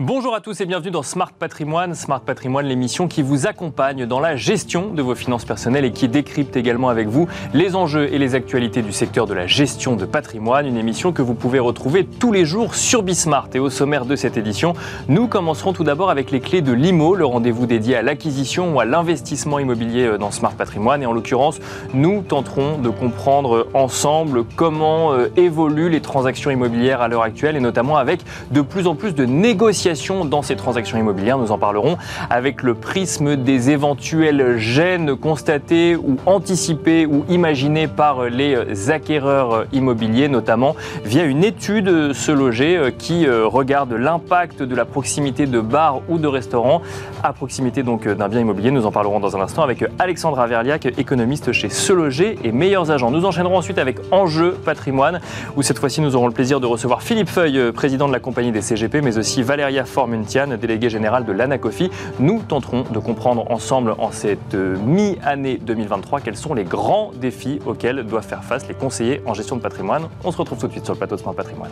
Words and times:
Bonjour 0.00 0.32
à 0.32 0.40
tous 0.40 0.60
et 0.60 0.64
bienvenue 0.64 0.92
dans 0.92 1.02
Smart 1.02 1.32
Patrimoine. 1.32 1.92
Smart 1.96 2.20
Patrimoine, 2.20 2.66
l'émission 2.66 3.08
qui 3.08 3.20
vous 3.20 3.48
accompagne 3.48 4.06
dans 4.06 4.20
la 4.20 4.36
gestion 4.36 4.94
de 4.94 5.02
vos 5.02 5.16
finances 5.16 5.44
personnelles 5.44 5.84
et 5.84 5.90
qui 5.90 6.06
décrypte 6.06 6.56
également 6.56 6.88
avec 6.88 7.08
vous 7.08 7.26
les 7.52 7.74
enjeux 7.74 8.08
et 8.14 8.18
les 8.18 8.36
actualités 8.36 8.80
du 8.82 8.92
secteur 8.92 9.26
de 9.26 9.34
la 9.34 9.48
gestion 9.48 9.96
de 9.96 10.04
patrimoine. 10.04 10.66
Une 10.66 10.76
émission 10.76 11.10
que 11.10 11.20
vous 11.20 11.34
pouvez 11.34 11.58
retrouver 11.58 12.04
tous 12.04 12.30
les 12.30 12.44
jours 12.44 12.76
sur 12.76 13.02
Bismart. 13.02 13.48
Et 13.54 13.58
au 13.58 13.70
sommaire 13.70 14.04
de 14.04 14.14
cette 14.14 14.36
édition, 14.36 14.74
nous 15.08 15.26
commencerons 15.26 15.72
tout 15.72 15.82
d'abord 15.82 16.10
avec 16.10 16.30
les 16.30 16.38
clés 16.38 16.62
de 16.62 16.70
l'IMO, 16.70 17.16
le 17.16 17.26
rendez-vous 17.26 17.66
dédié 17.66 17.96
à 17.96 18.02
l'acquisition 18.02 18.76
ou 18.76 18.78
à 18.78 18.84
l'investissement 18.84 19.58
immobilier 19.58 20.04
euh, 20.04 20.16
dans 20.16 20.30
Smart 20.30 20.54
Patrimoine. 20.54 21.02
Et 21.02 21.06
en 21.06 21.12
l'occurrence, 21.12 21.58
nous 21.92 22.22
tenterons 22.22 22.78
de 22.78 22.88
comprendre 22.88 23.66
ensemble 23.74 24.44
comment 24.54 25.12
euh, 25.12 25.26
évoluent 25.36 25.90
les 25.90 26.00
transactions 26.00 26.52
immobilières 26.52 27.00
à 27.00 27.08
l'heure 27.08 27.22
actuelle 27.22 27.56
et 27.56 27.60
notamment 27.60 27.96
avec 27.96 28.20
de 28.52 28.60
plus 28.60 28.86
en 28.86 28.94
plus 28.94 29.12
de 29.12 29.24
négociations 29.24 29.87
dans 30.28 30.42
ces 30.42 30.54
transactions 30.54 30.98
immobilières. 30.98 31.38
Nous 31.38 31.50
en 31.50 31.56
parlerons 31.56 31.96
avec 32.28 32.62
le 32.62 32.74
prisme 32.74 33.36
des 33.36 33.70
éventuels 33.70 34.58
gènes 34.58 35.16
constatés 35.16 35.96
ou 35.96 36.18
anticipés 36.26 37.06
ou 37.06 37.24
imaginés 37.30 37.88
par 37.88 38.24
les 38.24 38.90
acquéreurs 38.90 39.64
immobiliers, 39.72 40.28
notamment 40.28 40.76
via 41.04 41.24
une 41.24 41.42
étude 41.42 42.12
Se 42.12 42.32
Loger 42.32 42.76
euh, 42.76 42.90
qui 42.90 43.26
euh, 43.26 43.46
regarde 43.46 43.94
l'impact 43.94 44.62
de 44.62 44.74
la 44.74 44.84
proximité 44.84 45.46
de 45.46 45.60
bars 45.60 46.00
ou 46.08 46.18
de 46.18 46.26
restaurants 46.26 46.82
à 47.22 47.32
proximité 47.32 47.82
donc 47.82 48.06
euh, 48.06 48.14
d'un 48.14 48.28
bien 48.28 48.40
immobilier. 48.40 48.70
Nous 48.70 48.84
en 48.84 48.92
parlerons 48.92 49.20
dans 49.20 49.36
un 49.36 49.40
instant 49.40 49.62
avec 49.62 49.84
Alexandra 49.98 50.46
Verliac, 50.46 50.84
économiste 50.98 51.52
chez 51.52 51.70
Se 51.70 51.94
Loger 51.94 52.38
et 52.44 52.52
Meilleurs 52.52 52.90
Agents. 52.90 53.10
Nous 53.10 53.24
enchaînerons 53.24 53.56
ensuite 53.56 53.78
avec 53.78 53.98
Enjeu 54.10 54.52
Patrimoine, 54.64 55.20
où 55.56 55.62
cette 55.62 55.78
fois-ci 55.78 56.02
nous 56.02 56.14
aurons 56.14 56.26
le 56.26 56.34
plaisir 56.34 56.60
de 56.60 56.66
recevoir 56.66 57.02
Philippe 57.02 57.30
Feuille, 57.30 57.72
président 57.72 58.06
de 58.06 58.12
la 58.12 58.20
compagnie 58.20 58.52
des 58.52 58.60
CGP, 58.60 59.00
mais 59.00 59.16
aussi 59.16 59.42
Valéria 59.42 59.77
Formuntian, 59.86 60.56
délégué 60.56 60.90
général 60.90 61.24
de 61.24 61.32
l'Anacofi. 61.32 61.90
Nous 62.18 62.42
tenterons 62.42 62.84
de 62.90 62.98
comprendre 62.98 63.50
ensemble 63.50 63.94
en 63.98 64.10
cette 64.10 64.54
mi-année 64.54 65.58
2023 65.60 66.20
quels 66.20 66.36
sont 66.36 66.54
les 66.54 66.64
grands 66.64 67.12
défis 67.14 67.60
auxquels 67.66 68.04
doivent 68.04 68.26
faire 68.26 68.44
face 68.44 68.66
les 68.68 68.74
conseillers 68.74 69.22
en 69.26 69.34
gestion 69.34 69.56
de 69.56 69.62
patrimoine. 69.62 70.08
On 70.24 70.32
se 70.32 70.38
retrouve 70.38 70.58
tout 70.58 70.66
de 70.66 70.72
suite 70.72 70.84
sur 70.84 70.94
le 70.94 70.98
plateau 70.98 71.16
de 71.16 71.20
Smart 71.20 71.34
Patrimoine. 71.34 71.70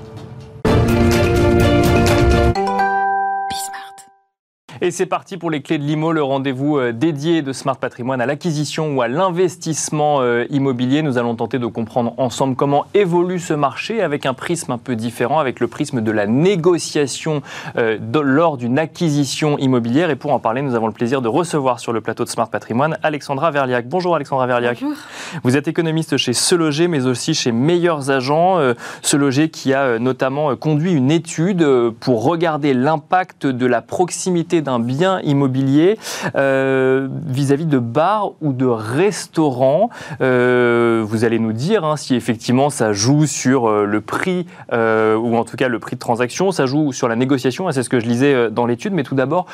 Et 4.83 4.91
c'est 4.91 5.07
parti 5.07 5.39
pour 5.39 5.51
les 5.51 5.63
clés 5.63 5.79
de 5.79 5.85
l'IMO, 5.85 6.13
le 6.13 6.23
rendez-vous 6.23 6.77
euh, 6.77 6.93
dédié 6.93 7.41
de 7.41 7.55
Smart 7.55 7.79
Patrimoine 7.79 8.21
à 8.21 8.27
l'acquisition 8.27 8.95
ou 8.95 9.01
à 9.01 9.09
l'investissement 9.09 10.21
euh, 10.21 10.45
immobilier. 10.51 11.01
Nous 11.01 11.17
allons 11.17 11.35
tenter 11.35 11.59
de 11.59 11.67
comprendre 11.67 12.13
ensemble 12.19 12.57
comment 12.57 12.85
évolue 12.93 13.39
ce 13.39 13.55
marché 13.55 14.03
avec 14.03 14.27
un 14.27 14.35
prisme 14.35 14.73
un 14.73 14.79
peu 14.79 14.95
différent, 14.95 15.39
avec 15.39 15.61
le 15.61 15.67
prisme 15.67 16.03
de 16.03 16.11
la 16.11 16.27
négociation 16.27 17.41
euh, 17.79 17.97
lors 18.23 18.59
d'une 18.59 18.79
acquisition 18.79 19.57
immobilière. 19.57 20.11
Et 20.11 20.17
pour 20.17 20.33
en 20.35 20.41
parler, 20.41 20.61
nous 20.61 20.75
avons 20.75 20.89
le 20.89 20.93
plaisir 20.93 21.23
de 21.23 21.29
recevoir 21.29 21.81
sur 21.81 21.95
le 21.95 22.03
plateau 22.03 22.25
de 22.25 22.29
Smart 22.29 22.51
Patrimoine 22.51 22.99
Alexandra 23.03 23.51
Verliac. 23.51 23.89
Bonjour 23.89 24.15
Alexandra 24.15 24.47
Verliac. 24.47 24.79
Bonjour. 24.83 24.99
Vous 25.43 25.57
êtes 25.57 25.69
économiste 25.69 26.19
chez 26.19 26.35
Se 26.35 26.55
Loger, 26.55 26.87
mais 26.87 27.07
aussi 27.07 27.33
chez 27.33 27.51
Meilleurs 27.51 28.11
Agents. 28.11 28.59
Se 29.01 29.17
Loger 29.17 29.49
qui 29.49 29.73
a 29.73 29.99
notamment 29.99 30.55
conduit 30.57 30.93
une 30.93 31.11
étude 31.11 31.67
pour 32.01 32.25
regarder 32.25 32.75
l'impact 32.75 33.47
de 33.47 33.67
la 33.67 33.81
proximité 33.81 34.61
d'un 34.67 34.79
bien 34.79 35.21
immobilier 35.23 35.99
euh, 36.35 37.09
vis-à-vis 37.27 37.67
de 37.67 37.79
bars 37.79 38.33
ou 38.43 38.53
de 38.53 38.67
restaurants. 38.67 39.91
Euh, 40.21 41.03
vous 41.07 41.25
allez 41.25 41.39
nous 41.39 41.53
dire 41.53 41.85
hein, 41.85 41.97
si 41.97 42.15
effectivement 42.15 42.69
ça 42.69 42.93
joue 42.93 43.27
sur 43.27 43.69
euh, 43.69 43.85
le 43.85 44.01
prix, 44.01 44.47
ou 44.73 45.37
en 45.37 45.45
tout 45.45 45.57
cas 45.57 45.69
le 45.69 45.79
prix 45.79 45.97
de 45.97 46.01
transaction, 46.01 46.53
ça 46.53 46.67
joue 46.67 46.93
sur 46.93 47.09
la 47.09 47.17
négociation, 47.17 47.71
c'est 47.73 47.83
ce 47.83 47.89
que 47.89 48.01
je 48.01 48.07
lisais 48.07 48.51
dans 48.51 48.67
l'étude, 48.67 48.93
mais 48.93 49.03
tout 49.03 49.15
d'abord, 49.15 49.47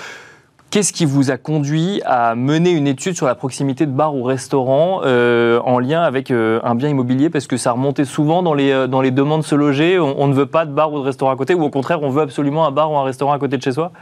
Qu'est-ce 0.71 0.95
qui 0.95 1.05
vous 1.05 1.31
a 1.31 1.37
conduit 1.37 2.01
à 2.07 2.35
mener 2.35 2.71
une 2.71 2.87
étude 2.87 3.15
sur 3.15 3.27
la 3.27 3.35
proximité 3.35 3.85
de 3.85 3.91
bars 3.91 4.15
ou 4.15 4.23
restaurants 4.23 5.03
en 5.03 5.79
lien 5.79 6.01
avec 6.01 6.31
un 6.31 6.75
bien 6.75 6.89
immobilier? 6.89 7.29
Parce 7.29 7.47
que 7.47 7.59
ça 7.59 7.73
remontait 7.73 8.07
souvent 8.07 8.43
dans 8.43 8.55
les, 8.55 8.89
dans 8.89 9.03
les 9.03 9.11
demandes 9.11 9.43
de 9.43 9.47
se 9.47 9.55
loger. 9.55 9.99
On, 9.99 10.27
ne 10.29 10.33
veut 10.33 10.47
pas 10.47 10.65
de 10.65 10.73
bar 10.73 10.91
ou 10.91 10.99
de 10.99 11.05
restaurant 11.05 11.31
à 11.31 11.37
côté, 11.37 11.53
ou 11.53 11.63
au 11.63 11.69
contraire, 11.69 12.03
on 12.03 12.09
veut 12.09 12.23
absolument 12.23 12.67
un 12.67 12.71
bar 12.71 12.91
ou 12.91 12.97
un 12.97 13.05
restaurant 13.05 13.35
à 13.35 13.39
côté 13.39 13.59
de 13.59 13.63
chez 13.63 13.73
soi? 13.73 13.93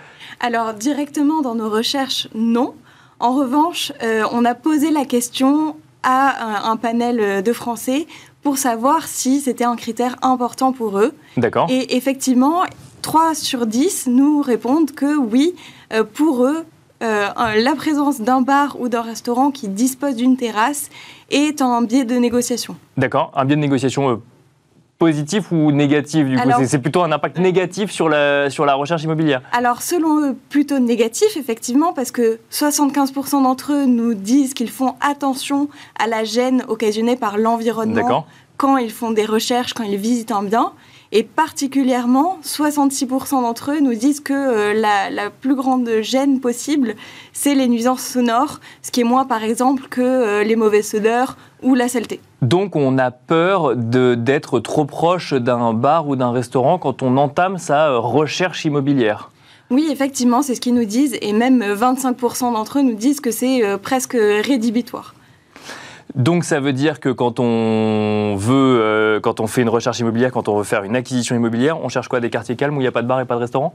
Alors, 0.41 0.75
directement 0.75 1.43
dans 1.43 1.55
nos 1.55 1.71
recherches, 1.71 2.28
non. 2.34 2.75
En 3.19 3.34
revanche, 3.34 3.93
on 4.33 4.45
a 4.47 4.55
posé 4.55 4.91
la 4.91 5.05
question 5.05 5.77
à 6.03 6.69
un, 6.69 6.73
un 6.73 6.77
panel 6.77 7.43
de 7.43 7.53
Français 7.53 8.06
pour 8.43 8.59
savoir 8.59 9.06
si 9.06 9.41
c'était 9.41 9.65
un 9.65 9.77
critère 9.77 10.17
important 10.23 10.73
pour 10.73 10.99
eux. 10.99 11.12
D'accord. 11.37 11.67
Et 11.71 11.97
effectivement, 11.97 12.65
3 13.03 13.34
sur 13.34 13.67
10 13.67 14.09
nous 14.09 14.43
répondent 14.43 14.93
que 14.93 15.17
oui, 15.17 15.55
euh, 15.93 16.05
pour 16.05 16.45
eux, 16.45 16.65
euh, 17.03 17.29
la 17.56 17.75
présence 17.75 18.21
d'un 18.21 18.43
bar 18.43 18.77
ou 18.79 18.89
d'un 18.89 19.03
restaurant 19.03 19.50
qui 19.50 19.69
dispose 19.69 20.17
d'une 20.17 20.37
terrasse 20.37 20.91
est 21.31 21.62
un 21.62 21.83
biais 21.83 22.05
de 22.05 22.15
négociation. 22.17 22.77
D'accord, 22.97 23.33
un 23.34 23.45
biais 23.45 23.56
de 23.56 23.61
négociation 23.61 24.11
euh, 24.11 24.17
positif 25.00 25.50
ou 25.50 25.72
négatif 25.72 26.27
du 26.27 26.37
coup 26.37 26.49
C'est 26.66 26.78
plutôt 26.78 27.03
un 27.03 27.11
impact 27.11 27.38
négatif 27.38 27.91
sur 27.91 28.09
la, 28.11 28.50
sur 28.50 28.66
la 28.66 28.75
recherche 28.75 29.03
immobilière 29.03 29.41
Alors 29.50 29.81
selon 29.81 30.21
eux, 30.21 30.37
plutôt 30.50 30.78
négatif 30.78 31.38
effectivement 31.38 31.94
parce 31.94 32.11
que 32.11 32.38
75% 32.53 33.43
d'entre 33.43 33.72
eux 33.72 33.87
nous 33.87 34.12
disent 34.12 34.53
qu'ils 34.53 34.71
font 34.71 34.94
attention 35.00 35.69
à 35.99 36.06
la 36.06 36.22
gêne 36.25 36.65
occasionnée 36.69 37.16
par 37.16 37.38
l'environnement 37.38 38.27
quand 38.59 38.77
ils 38.77 38.93
font 38.93 39.11
des 39.11 39.25
recherches, 39.25 39.72
quand 39.72 39.84
ils 39.84 39.97
visitent 39.97 40.33
un 40.33 40.43
bien. 40.43 40.72
Et 41.12 41.22
particulièrement, 41.22 42.38
66% 42.44 43.41
d'entre 43.41 43.72
eux 43.72 43.81
nous 43.81 43.94
disent 43.94 44.21
que 44.21 44.34
euh, 44.34 44.75
la, 44.75 45.31
plus 45.31 45.55
grande 45.55 45.88
gêne 46.03 46.41
possible, 46.41 46.94
c'est 47.32 47.55
les 47.55 47.69
nuisances 47.69 48.03
sonores, 48.03 48.61
ce 48.82 48.91
qui 48.91 49.00
est 49.00 49.05
moins 49.05 49.25
par 49.25 49.43
exemple 49.43 49.88
que 49.88 50.03
euh, 50.03 50.44
les 50.44 50.56
mauvaises 50.56 50.94
odeurs 50.94 51.38
ou 51.62 51.75
la 51.75 51.88
saleté. 51.88 52.21
Donc 52.43 52.77
on 52.77 52.99
a 52.99 53.11
peur 53.11 53.77
d'être 53.77 54.61
trop 54.61 54.84
proche 54.84 55.34
d'un 55.34 55.73
bar 55.75 56.09
ou 56.09 56.17
d'un 56.17 56.33
restaurant 56.33 56.78
quand 56.78 57.03
on 57.03 57.17
entame 57.17 57.59
sa 57.59 57.89
euh, 57.89 57.99
recherche 57.99 58.65
immobilière. 58.65 59.31
Oui, 59.71 59.89
effectivement, 59.91 60.43
c'est 60.43 60.56
ce 60.56 60.61
qu'ils 60.61 60.75
nous 60.75 60.84
disent, 60.84 61.17
et 61.21 61.33
même 61.33 61.62
25% 61.62 62.55
d'entre 62.55 62.81
eux 62.81 62.83
nous 62.83 62.95
disent 62.95 63.21
que 63.21 63.31
c'est 63.31 63.62
presque 63.81 64.15
rédhibitoire. 64.15 65.15
Donc 66.15 66.45
ça 66.45 66.61
veut 66.61 66.73
dire 66.73 67.00
que 67.00 67.09
quand 67.09 67.39
on 67.39 68.34
veut, 68.37 68.81
euh, 68.81 69.21
quand 69.21 69.41
on 69.41 69.47
fait 69.47 69.62
une 69.62 69.69
recherche 69.69 70.00
immobilière, 70.00 70.33
quand 70.33 70.49
on 70.49 70.56
veut 70.56 70.65
faire 70.65 70.83
une 70.83 70.97
acquisition 70.97 71.37
immobilière, 71.37 71.81
on 71.83 71.89
cherche 71.89 72.09
quoi? 72.09 72.21
Des 72.21 72.31
quartiers 72.31 72.56
calmes 72.56 72.77
où 72.77 72.81
il 72.81 72.84
n'y 72.84 72.89
a 72.89 72.93
pas 72.93 73.03
de 73.03 73.06
bar 73.06 73.21
et 73.21 73.25
pas 73.25 73.37
de 73.37 73.41
restaurant? 73.41 73.75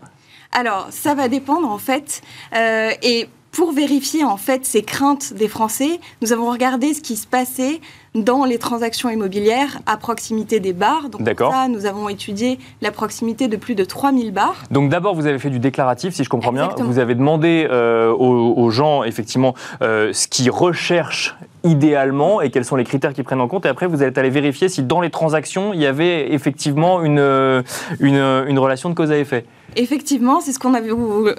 Alors 0.51 0.87
ça 0.89 1.15
va 1.15 1.27
dépendre 1.27 1.69
en 1.69 1.77
fait. 1.77 2.21
Euh, 2.55 2.91
et 3.01 3.29
pour 3.55 3.71
vérifier 3.71 4.25
en 4.25 4.35
fait 4.35 4.65
ces 4.65 4.83
craintes 4.83 5.33
des 5.33 5.47
Français, 5.47 6.01
nous 6.21 6.33
avons 6.33 6.51
regardé 6.51 6.93
ce 6.93 7.01
qui 7.01 7.15
se 7.15 7.25
passait 7.25 7.79
dans 8.13 8.43
les 8.43 8.57
transactions 8.57 9.09
immobilières 9.09 9.79
à 9.85 9.95
proximité 9.95 10.59
des 10.59 10.73
bars. 10.73 11.09
Donc 11.09 11.21
ça, 11.37 11.67
nous 11.69 11.85
avons 11.85 12.09
étudié 12.09 12.59
la 12.81 12.91
proximité 12.91 13.47
de 13.47 13.55
plus 13.55 13.75
de 13.75 13.85
3000 13.85 14.33
bars. 14.33 14.63
Donc 14.71 14.89
d'abord, 14.89 15.15
vous 15.15 15.25
avez 15.25 15.39
fait 15.39 15.49
du 15.49 15.59
déclaratif, 15.59 16.13
si 16.13 16.23
je 16.23 16.29
comprends 16.29 16.51
bien. 16.51 16.69
Vous 16.79 16.99
avez 16.99 17.15
demandé 17.15 17.65
euh, 17.69 18.11
aux, 18.11 18.69
gens, 18.71 19.03
effectivement, 19.03 19.53
euh, 19.81 20.11
ce 20.11 20.27
qu'ils 20.27 20.51
recherchent 20.51 21.35
idéalement 21.63 22.41
et 22.41 22.51
quels 22.51 22.65
sont 22.65 22.75
les 22.75 22.83
critères 22.83 23.13
qu'ils 23.13 23.23
prennent 23.23 23.41
en 23.41 23.47
compte. 23.47 23.65
Et 23.65 23.69
après, 23.69 23.87
vous 23.87 24.03
êtes 24.03 24.17
allé 24.17 24.29
vérifier 24.29 24.67
si 24.67 24.83
dans 24.83 24.99
les 24.99 25.09
transactions, 25.09 25.73
il 25.73 25.79
y 25.79 25.85
avait 25.85 26.33
effectivement 26.33 27.01
une, 27.03 27.19
euh, 27.19 27.63
une, 27.99 28.17
une 28.47 28.59
relation 28.59 28.89
de 28.89 28.95
cause 28.95 29.11
à 29.11 29.17
effet. 29.17 29.45
Effectivement, 29.75 30.41
c'est 30.41 30.53
ce 30.53 30.59
qu'on 30.59 30.73
a, 30.73 30.81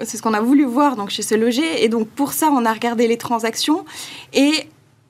c'est 0.05 0.17
ce 0.17 0.21
qu'on 0.21 0.33
a 0.33 0.41
voulu 0.41 0.65
voir 0.65 0.95
donc 0.95 1.09
chez 1.09 1.23
ce 1.23 1.35
loger. 1.35 1.83
Et 1.83 1.89
donc 1.89 2.07
pour 2.07 2.33
ça, 2.33 2.49
on 2.51 2.65
a 2.65 2.73
regardé 2.73 3.07
les 3.07 3.17
transactions 3.17 3.85
et 4.33 4.67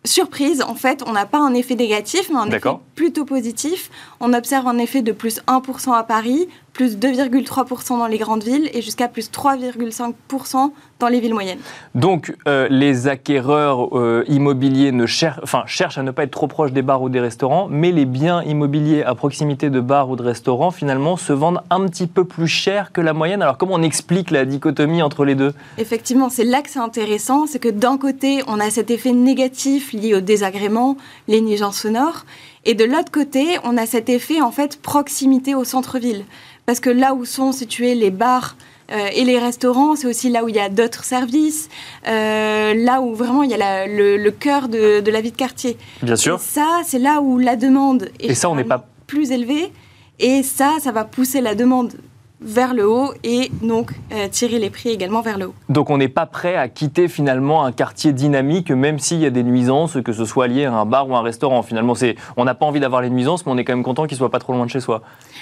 surprise, 0.08 0.62
en 0.62 0.74
fait, 0.74 1.04
on 1.06 1.12
n'a 1.12 1.26
pas 1.26 1.40
un 1.40 1.54
effet 1.54 1.76
négatif, 1.76 2.30
mais 2.30 2.38
un 2.38 2.50
effet 2.50 2.70
plutôt 2.96 3.26
positif. 3.26 3.92
On 4.20 4.34
observe 4.34 4.68
un 4.68 4.78
effet 4.80 5.02
de 5.02 5.12
plus 5.12 5.42
1% 5.48 5.94
à 5.94 6.04
Paris, 6.04 6.48
plus 6.78 6.96
2,3% 6.96 7.98
dans 7.98 8.06
les 8.06 8.20
grandes 8.20 8.44
villes 8.44 8.70
et 8.72 8.84
jusqu'à 8.84 9.08
plus 9.08 9.32
3,5% 9.32 10.72
dans 11.00 11.08
les 11.08 11.20
villes 11.20 11.34
moyennes. 11.34 11.58
Donc 11.96 12.36
euh, 12.48 12.68
les 12.70 13.08
acquéreurs 13.08 13.98
euh, 13.98 14.24
immobiliers 14.28 14.92
ne 14.92 15.08
cherchent 15.08 15.98
à 15.98 16.04
ne 16.04 16.12
pas 16.12 16.24
être 16.24 16.32
trop 16.32 16.48
proches 16.48 16.72
des 16.72 16.84
bars 16.84 17.02
ou 17.02 17.10
des 17.10 17.20
restaurants, 17.20 17.68
mais 17.68 17.92
les 17.92 18.06
biens 18.06 18.44
immobiliers 18.44 19.02
à 19.02 19.16
proximité 19.16 19.72
de 19.72 19.80
bars 19.80 20.08
ou 20.12 20.16
de 20.16 20.22
restaurants 20.22 20.70
finalement 20.70 21.18
se 21.18 21.34
vendent 21.34 21.62
un 21.72 21.84
petit 21.88 22.06
peu 22.06 22.26
plus 22.26 22.48
cher 22.48 22.92
que 22.92 23.02
la 23.02 23.14
moyenne. 23.14 23.42
Alors 23.42 23.58
comment 23.58 23.74
on 23.74 23.82
explique 23.82 24.30
la 24.30 24.46
dichotomie 24.46 25.02
entre 25.02 25.26
les 25.26 25.34
deux? 25.34 25.54
Effectivement, 25.80 26.30
c'est 26.30 26.44
là 26.44 26.62
que 26.62 26.70
c'est 26.70 26.78
intéressant, 26.78 27.48
c'est 27.48 27.60
que 27.60 27.70
d'un 27.70 27.98
côté 27.98 28.44
on 28.48 28.60
a 28.60 28.70
cet 28.70 28.92
effet 28.92 29.14
négatif 29.14 29.94
lié 29.94 30.14
au 30.14 30.22
désagrément, 30.22 30.96
les 31.28 31.42
nuisances 31.42 31.80
sonores, 31.80 32.26
et 32.66 32.76
de 32.76 32.86
l'autre 32.86 33.12
côté 33.12 33.58
on 33.64 33.78
a 33.78 33.88
cet 33.88 34.10
effet 34.10 34.42
en 34.42 34.52
fait 34.52 34.80
proximité 34.80 35.56
au 35.56 35.64
centre-ville 35.64 36.24
parce 36.68 36.82
que 36.82 36.90
là 36.90 37.14
où 37.14 37.24
sont 37.24 37.54
situés 37.54 37.96
les 37.96 38.12
bars 38.12 38.58
euh, 38.92 39.08
et 39.16 39.24
les 39.24 39.40
restaurants, 39.40 39.96
c'est 39.96 40.06
aussi 40.06 40.30
là 40.30 40.44
où 40.44 40.50
il 40.50 40.56
y 40.56 40.60
a 40.60 40.68
d'autres 40.68 41.06
services, 41.06 41.70
euh, 42.06 42.74
là 42.74 43.02
où 43.02 43.16
vraiment 43.16 43.44
il 43.44 43.50
y 43.50 43.54
a 43.54 43.88
le, 43.88 44.30
cœur 44.32 44.68
de, 44.68 45.10
la 45.10 45.22
vie 45.22 45.32
de 45.32 45.38
quartier. 45.38 45.78
Bien 46.04 46.18
sûr. 46.18 46.42
ça, 46.42 46.82
c'est 46.86 47.00
là 47.00 47.22
où 47.22 47.40
la 47.40 47.56
demande 47.56 48.10
est 48.20 48.32
et 48.32 48.36
ça, 48.36 48.50
on 48.50 48.64
pas... 48.66 48.86
plus 49.08 49.32
élevée, 49.32 49.72
et 50.20 50.44
ça, 50.44 50.76
ça 50.82 50.92
va 50.92 51.06
pousser 51.06 51.40
la 51.40 51.56
demande 51.56 51.94
vers 52.40 52.74
le 52.74 52.88
haut 52.88 53.14
et 53.24 53.52
donc 53.62 53.92
euh, 54.12 54.28
tirer 54.28 54.60
les 54.60 54.70
prix 54.70 54.90
également 54.90 55.22
vers 55.22 55.38
le 55.38 55.48
haut. 55.48 55.54
Donc 55.70 55.90
on 55.90 55.98
n'est 55.98 56.08
pas 56.08 56.26
prêt 56.26 56.56
à 56.56 56.68
quitter 56.68 57.08
finalement 57.08 57.66
un 57.66 57.72
quartier 57.72 58.14
dynamique, 58.14 58.70
même 58.72 59.00
s'il 59.00 59.20
y 59.20 59.26
a 59.26 59.30
des 59.30 59.44
nuisances, 59.44 59.98
que 60.04 60.14
ce 60.14 60.26
soit 60.26 60.48
lié 60.48 60.66
à 60.66 60.74
un 60.74 60.86
bar 60.86 61.10
ou 61.10 61.16
un 61.16 61.22
restaurant. 61.22 61.64
Finalement, 61.64 61.96
c'est, 61.96 62.16
on 62.36 62.46
n'a 62.46 62.54
pas 62.54 62.66
envie 62.66 62.80
d'avoir 62.80 63.02
les 63.02 63.10
nuisances, 63.10 63.46
mais 63.46 63.52
on 63.52 63.58
est 63.58 63.64
quand 63.64 63.74
même 63.74 63.84
content 63.84 64.06
qu'ils 64.06 64.16
ne 64.16 64.20
soient 64.20 64.32
pas 64.32 64.40
trop 64.40 64.54
loin 64.54 64.66
de 64.66 64.72
chez 64.72 64.80
soi. 64.80 65.02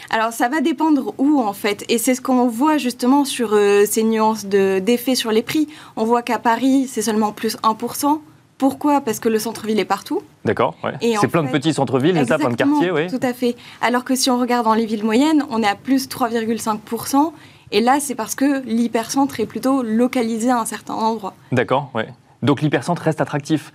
Alors 0.09 0.31
ça 0.31 0.47
va 0.49 0.61
dépendre 0.61 1.13
où 1.17 1.41
en 1.41 1.53
fait, 1.53 1.83
et 1.89 1.97
c'est 1.97 2.15
ce 2.15 2.21
qu'on 2.21 2.47
voit 2.47 2.77
justement 2.77 3.25
sur 3.25 3.53
euh, 3.53 3.85
ces 3.85 4.03
nuances 4.03 4.45
de, 4.45 4.79
d'effet 4.79 5.15
sur 5.15 5.31
les 5.31 5.41
prix. 5.41 5.67
On 5.95 6.05
voit 6.05 6.21
qu'à 6.21 6.39
Paris, 6.39 6.87
c'est 6.87 7.01
seulement 7.01 7.31
plus 7.31 7.57
1%. 7.57 8.19
Pourquoi? 8.57 9.01
Parce 9.01 9.19
que 9.19 9.27
le 9.27 9.37
centre-ville 9.37 9.79
est 9.79 9.85
partout. 9.85 10.21
D'accord, 10.45 10.75
c'est 11.01 11.27
plein 11.27 11.43
de 11.43 11.49
petits 11.49 11.73
centres-villes, 11.73 12.15
c'est 12.15 12.25
ça, 12.25 12.37
plein 12.37 12.49
de 12.49 12.55
quartiers, 12.55 12.91
oui. 12.91 13.07
Tout 13.07 13.19
à 13.21 13.33
fait. 13.33 13.55
Alors 13.81 14.03
que 14.05 14.15
si 14.15 14.29
on 14.29 14.39
regarde 14.39 14.63
dans 14.63 14.73
les 14.73 14.85
villes 14.85 15.03
moyennes, 15.03 15.43
on 15.49 15.61
est 15.61 15.67
à 15.67 15.75
plus 15.75 16.07
3,5%. 16.07 17.33
Et 17.71 17.81
là, 17.81 17.99
c'est 17.99 18.15
parce 18.15 18.35
que 18.35 18.63
l'hypercentre 18.65 19.39
est 19.39 19.45
plutôt 19.45 19.81
localisé 19.81 20.51
à 20.51 20.59
un 20.59 20.65
certain 20.65 20.93
endroit. 20.93 21.33
D'accord, 21.51 21.89
oui. 21.95 22.03
Donc 22.43 22.61
l'hypercentre 22.61 23.01
reste 23.01 23.21
attractif? 23.21 23.73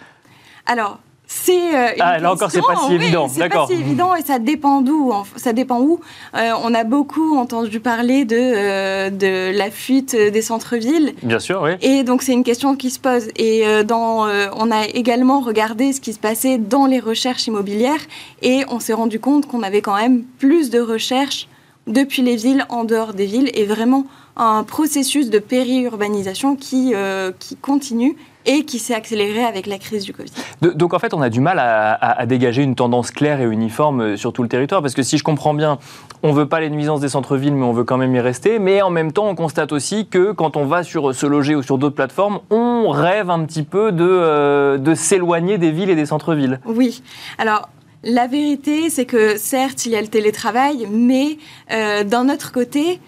Alors, 0.65 1.01
c'est 1.33 1.77
euh, 1.77 1.93
ah, 2.01 2.19
là 2.19 2.33
encore, 2.33 2.51
c'est 2.51 2.61
pas 2.61 2.75
si 2.89 2.93
évident. 2.93 3.29
C'est 3.29 3.49
pas 3.49 3.67
si 3.69 3.75
évident 3.75 4.17
et 4.17 4.23
ça 4.23 4.41
dépend 4.41 4.81
d'où. 4.81 5.13
Ça 5.37 5.53
dépend 5.53 5.81
où. 5.81 6.01
Euh, 6.35 6.51
on 6.65 6.75
a 6.75 6.83
beaucoup 6.83 7.37
entendu 7.37 7.79
parler 7.79 8.25
de, 8.25 8.37
euh, 8.37 9.11
de 9.11 9.57
la 9.57 9.71
fuite 9.71 10.17
des 10.17 10.43
centres-villes. 10.43 11.15
Bien 11.23 11.39
sûr, 11.39 11.63
oui. 11.63 11.71
Et 11.83 12.03
donc, 12.03 12.23
c'est 12.23 12.33
une 12.33 12.43
question 12.43 12.75
qui 12.75 12.91
se 12.91 12.99
pose. 12.99 13.29
Et 13.37 13.63
dans, 13.85 14.27
on 14.57 14.71
a 14.73 14.87
également 14.93 15.39
regardé 15.39 15.93
ce 15.93 16.01
qui 16.01 16.13
se 16.13 16.19
passait 16.19 16.59
dans 16.59 16.87
les 16.87 16.99
recherches 16.99 17.47
immobilières 17.47 18.01
et 18.43 18.65
on 18.69 18.81
s'est 18.81 18.93
rendu 18.93 19.21
compte 19.21 19.47
qu'on 19.47 19.63
avait 19.63 19.83
quand 19.83 19.97
même 19.97 20.25
plus 20.41 20.69
de 20.71 20.81
recherches 20.81 21.47
depuis 21.87 22.23
les 22.23 22.37
villes, 22.37 22.67
en 22.71 22.85
dehors 22.85 23.15
des 23.15 23.27
villes, 23.27 23.51
et 23.55 23.65
vraiment 23.65 24.05
un 24.41 24.65
processus 24.65 25.31
de 25.31 25.39
périurbanisation 25.39 26.57
qui, 26.57 26.95
qui 27.39 27.57
continue 27.57 28.17
et 28.47 28.65
qui 28.65 28.79
s'est 28.79 28.95
accéléré 28.95 29.45
avec 29.45 29.67
la 29.67 29.79
crise 29.79 30.05
du 30.05 30.13
Covid. 30.13 30.31
donc 30.75 30.95
en 30.95 30.99
fait, 30.99 31.13
on 31.13 31.21
a 31.21 31.29
du 31.29 31.41
mal 31.41 31.59
à, 31.59 32.27
dégager 32.27 32.63
une 32.63 32.75
tendance 32.75 33.11
claire 33.11 33.41
et 33.41 33.45
uniforme 33.45 34.01
euh, 34.01 34.17
sur 34.17 34.33
tout 34.33 34.43
le 34.43 34.49
territoire, 34.49 34.83
parce 34.83 34.95
que 34.95 35.03
si 35.03 35.19
je 35.19 35.25
comprends 35.25 35.55
bien, 35.55 35.79
on 36.23 36.29
ne 36.29 36.35
veut 36.35 36.47
pas 36.47 36.61
les 36.61 36.71
nuisances 36.71 37.01
des 37.01 37.09
centres-villes, 37.09 37.55
mais 37.55 37.65
on 37.65 37.73
veut 37.73 37.85
quand 37.85 37.97
même 37.97 38.15
y 38.15 38.21
rester, 38.21 38.59
mais 38.59 38.83
en 38.83 38.91
même 38.91 39.13
temps, 39.13 39.29
on 39.29 39.35
constate 39.35 39.73
aussi 39.73 40.07
que 40.07 40.33
quand 40.33 40.57
on 40.57 40.65
va 40.65 40.83
sur 40.83 41.15
se 41.15 41.27
loger 41.27 41.55
ou 41.55 41.63
sur 41.63 41.79
d'autres 41.79 41.95
plateformes, 41.95 42.41
on 42.51 42.89
rêve 42.91 43.31
un 43.31 43.45
petit 43.45 43.63
peu 43.63 43.93
de, 43.93 44.05
euh, 44.05 44.79
de 44.79 44.95
s'éloigner 44.95 45.59
des 45.59 45.71
villes 45.71 45.91
et 45.91 45.97
des 45.97 46.07
centres-villes. 46.07 46.61
Oui, 46.65 47.03
alors... 47.39 47.69
La 48.03 48.27
vérité, 48.27 48.89
c'est 48.89 49.05
que 49.05 49.37
certes, 49.37 49.85
il 49.85 49.93
y 49.93 49.95
a 49.95 50.01
le 50.01 50.09
télétravail, 50.09 50.89
mais 50.91 51.37
euh, 51.71 52.03
d'un 52.03 52.31
autre 52.31 52.51
côté, 52.51 52.99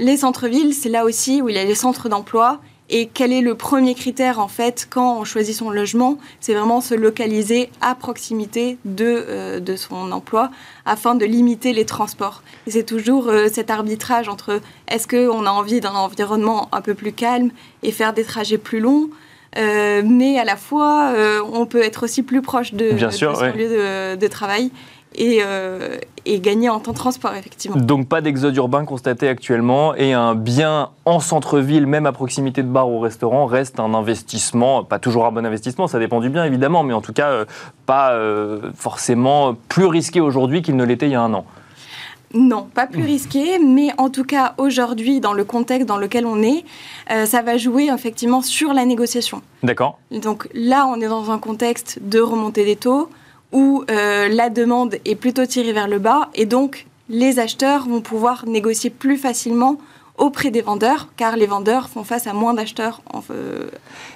les 0.00 0.16
centres-villes, 0.16 0.74
c'est 0.74 0.88
là 0.88 1.04
aussi 1.04 1.42
où 1.42 1.48
il 1.48 1.54
y 1.54 1.58
a 1.58 1.64
les 1.64 1.74
centres 1.74 2.08
d'emploi. 2.08 2.60
Et 2.92 3.06
quel 3.06 3.32
est 3.32 3.40
le 3.40 3.54
premier 3.54 3.94
critère 3.94 4.40
en 4.40 4.48
fait 4.48 4.88
quand 4.90 5.20
on 5.20 5.24
choisit 5.24 5.54
son 5.54 5.70
logement? 5.70 6.18
C'est 6.40 6.54
vraiment 6.54 6.80
se 6.80 6.94
localiser 6.94 7.70
à 7.80 7.94
proximité 7.94 8.78
de, 8.84 9.24
euh, 9.28 9.60
de 9.60 9.76
son 9.76 10.10
emploi 10.10 10.50
afin 10.86 11.14
de 11.14 11.24
limiter 11.24 11.72
les 11.72 11.84
transports. 11.84 12.42
Et 12.66 12.72
c'est 12.72 12.82
toujours 12.82 13.28
euh, 13.28 13.46
cet 13.52 13.70
arbitrage 13.70 14.28
entre 14.28 14.60
est-ce 14.88 15.06
qu'on 15.06 15.46
a 15.46 15.50
envie 15.50 15.80
d'un 15.80 15.94
environnement 15.94 16.68
un 16.72 16.80
peu 16.80 16.94
plus 16.94 17.12
calme 17.12 17.50
et 17.84 17.92
faire 17.92 18.12
des 18.12 18.24
trajets 18.24 18.58
plus 18.58 18.80
longs 18.80 19.10
euh, 19.58 20.02
mais 20.06 20.38
à 20.38 20.44
la 20.44 20.54
fois, 20.54 21.12
on 21.52 21.66
peut 21.66 21.82
être 21.82 22.04
aussi 22.04 22.22
plus 22.22 22.40
proche 22.40 22.72
de, 22.72 22.96
son 23.10 23.32
lieu 23.32 23.68
de, 23.68 24.14
de 24.14 24.26
travail 24.28 24.70
euh, 25.18 25.98
et, 26.24 26.38
gagner 26.38 26.68
en 26.68 26.78
temps 26.78 26.92
de 26.92 26.96
transport, 26.96 27.34
effectivement. 27.34 27.76
Donc 27.76 28.08
pas 28.08 28.20
d'exode 28.20 28.54
urbain 28.56 28.84
constaté 28.84 29.28
actuellement 29.28 29.94
et 29.96 30.12
un 30.12 30.36
bien 30.36 30.90
en 31.04 31.18
centre-ville, 31.18 31.86
même 31.86 32.06
à 32.06 32.12
proximité 32.12 32.62
de 32.62 32.68
bar 32.68 32.88
ou 32.88 33.00
restaurant, 33.00 33.46
reste 33.46 33.80
un 33.80 33.92
investissement, 33.92 34.84
pas 34.84 35.00
toujours 35.00 35.26
un 35.26 35.32
bon 35.32 35.44
investissement, 35.44 35.88
ça 35.88 35.98
dépend 35.98 36.20
du 36.20 36.30
bien 36.30 36.44
évidemment, 36.44 36.84
mais 36.84 36.94
en 36.94 37.00
tout 37.00 37.12
cas 37.12 37.30
euh, 37.30 37.44
pas 37.86 38.12
euh, 38.12 38.70
forcément 38.76 39.56
plus 39.68 39.86
risqué 39.86 40.20
aujourd'hui 40.20 40.62
qu'il 40.62 40.76
ne 40.76 40.84
l'était 40.84 41.06
il 41.06 41.12
y 41.12 41.16
a 41.16 41.22
un 41.22 41.34
an. 41.34 41.44
Non, 42.32 42.68
pas 42.72 42.86
plus 42.86 43.02
risqué, 43.02 43.58
mais 43.58 43.88
en 43.98 44.08
tout 44.08 44.22
cas 44.22 44.54
aujourd'hui, 44.56 45.18
dans 45.18 45.32
le 45.32 45.42
contexte 45.42 45.88
dans 45.88 45.96
lequel 45.96 46.26
on 46.26 46.40
est, 46.44 46.64
ça 47.26 47.42
va 47.42 47.56
jouer 47.56 47.88
effectivement 47.92 48.40
sur 48.40 48.72
la 48.72 48.84
négociation. 48.84 49.42
D'accord. 49.64 49.98
Donc 50.12 50.48
là, 50.54 50.86
on 50.86 51.00
est 51.00 51.08
dans 51.08 51.32
un 51.32 51.40
contexte 51.40 51.98
de 52.00 52.20
remontée 52.20 52.64
des 52.64 52.76
taux, 52.76 53.08
où 53.52 53.84
euh, 53.90 54.28
la 54.28 54.50
demande 54.50 54.96
est 55.04 55.14
plutôt 55.14 55.46
tirée 55.46 55.72
vers 55.72 55.88
le 55.88 55.98
bas 55.98 56.28
et 56.34 56.46
donc 56.46 56.86
les 57.08 57.38
acheteurs 57.38 57.86
vont 57.86 58.00
pouvoir 58.00 58.46
négocier 58.46 58.90
plus 58.90 59.16
facilement 59.16 59.78
auprès 60.16 60.50
des 60.50 60.60
vendeurs, 60.60 61.08
car 61.16 61.34
les 61.34 61.46
vendeurs 61.46 61.88
font 61.88 62.04
face 62.04 62.26
à 62.26 62.34
moins 62.34 62.52
d'acheteurs. 62.52 63.00
Euh, 63.30 63.70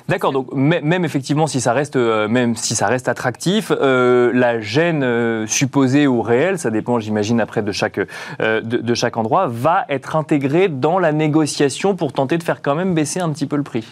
D'accord, 0.06 0.32
donc 0.32 0.52
même 0.52 1.02
effectivement 1.02 1.46
si 1.46 1.62
ça 1.62 1.72
reste, 1.72 1.96
euh, 1.96 2.28
même 2.28 2.56
si 2.56 2.74
ça 2.74 2.88
reste 2.88 3.08
attractif, 3.08 3.70
la 3.70 4.60
gêne 4.60 5.46
supposée 5.46 6.06
ou 6.06 6.20
réelle, 6.20 6.58
ça 6.58 6.70
dépend 6.70 7.00
j'imagine 7.00 7.40
après 7.40 7.62
de 7.62 7.72
chaque, 7.72 7.98
de, 8.38 8.60
de, 8.60 8.94
chaque 8.94 9.16
endroit, 9.16 9.46
va 9.46 9.86
être 9.88 10.14
intégrée 10.14 10.68
dans 10.68 10.98
la 10.98 11.12
négociation 11.12 11.96
pour 11.96 12.12
tenter 12.12 12.36
de 12.36 12.42
faire 12.42 12.60
quand 12.60 12.74
même 12.74 12.92
baisser 12.92 13.20
un 13.20 13.30
petit 13.30 13.46
peu 13.46 13.56
le 13.56 13.62
prix. 13.62 13.84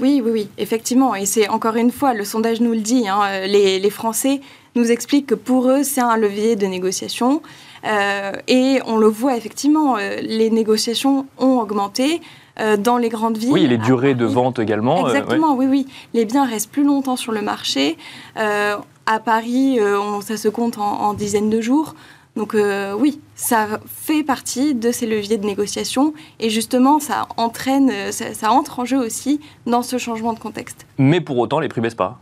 Oui, 0.00 0.20
oui, 0.24 0.30
oui, 0.32 0.48
effectivement. 0.58 1.14
Et 1.14 1.24
c'est 1.24 1.48
encore 1.48 1.76
une 1.76 1.90
fois, 1.90 2.14
le 2.14 2.24
sondage 2.24 2.60
nous 2.60 2.72
le 2.72 2.80
dit, 2.80 3.08
hein, 3.08 3.46
les, 3.46 3.78
les 3.78 3.90
Français 3.90 4.40
nous 4.74 4.90
expliquent 4.90 5.26
que 5.26 5.34
pour 5.34 5.68
eux, 5.68 5.82
c'est 5.82 6.00
un 6.00 6.16
levier 6.16 6.56
de 6.56 6.66
négociation. 6.66 7.42
Euh, 7.86 8.32
et 8.48 8.80
on 8.86 8.96
le 8.96 9.06
voit 9.06 9.36
effectivement, 9.36 9.96
euh, 9.96 10.16
les 10.22 10.50
négociations 10.50 11.26
ont 11.38 11.58
augmenté. 11.60 12.20
Euh, 12.60 12.76
dans 12.76 12.98
les 12.98 13.08
grandes 13.08 13.36
villes. 13.36 13.50
Oui, 13.50 13.66
les 13.66 13.78
durées 13.78 14.14
de 14.14 14.24
vente 14.24 14.60
également. 14.60 15.08
Exactement, 15.08 15.56
oui, 15.56 15.66
oui. 15.66 15.88
Les 16.12 16.24
biens 16.24 16.46
restent 16.46 16.70
plus 16.70 16.84
longtemps 16.84 17.16
sur 17.16 17.32
le 17.32 17.42
marché. 17.42 17.98
à 18.36 19.18
Paris, 19.18 19.80
on, 19.82 20.20
ça 20.20 20.36
se 20.36 20.46
compte 20.46 20.78
en, 20.78 21.14
dizaines 21.14 21.50
de 21.50 21.60
jours. 21.60 21.96
Donc 22.36 22.56
oui, 22.98 23.20
ça 23.36 23.78
fait 23.86 24.24
partie 24.24 24.74
de 24.74 24.90
ces 24.90 25.06
leviers 25.06 25.38
de 25.38 25.46
négociation 25.46 26.14
et 26.40 26.50
justement, 26.50 26.98
ça 26.98 27.28
entraîne, 27.36 27.92
ça 28.10 28.50
entre 28.50 28.80
en 28.80 28.84
jeu 28.84 28.98
aussi 28.98 29.40
dans 29.66 29.82
ce 29.82 29.98
changement 29.98 30.32
de 30.32 30.40
contexte. 30.40 30.84
Mais 30.98 31.20
pour 31.20 31.38
autant, 31.38 31.60
les 31.60 31.68
prix 31.68 31.80
baissent 31.80 31.94
pas. 31.94 32.18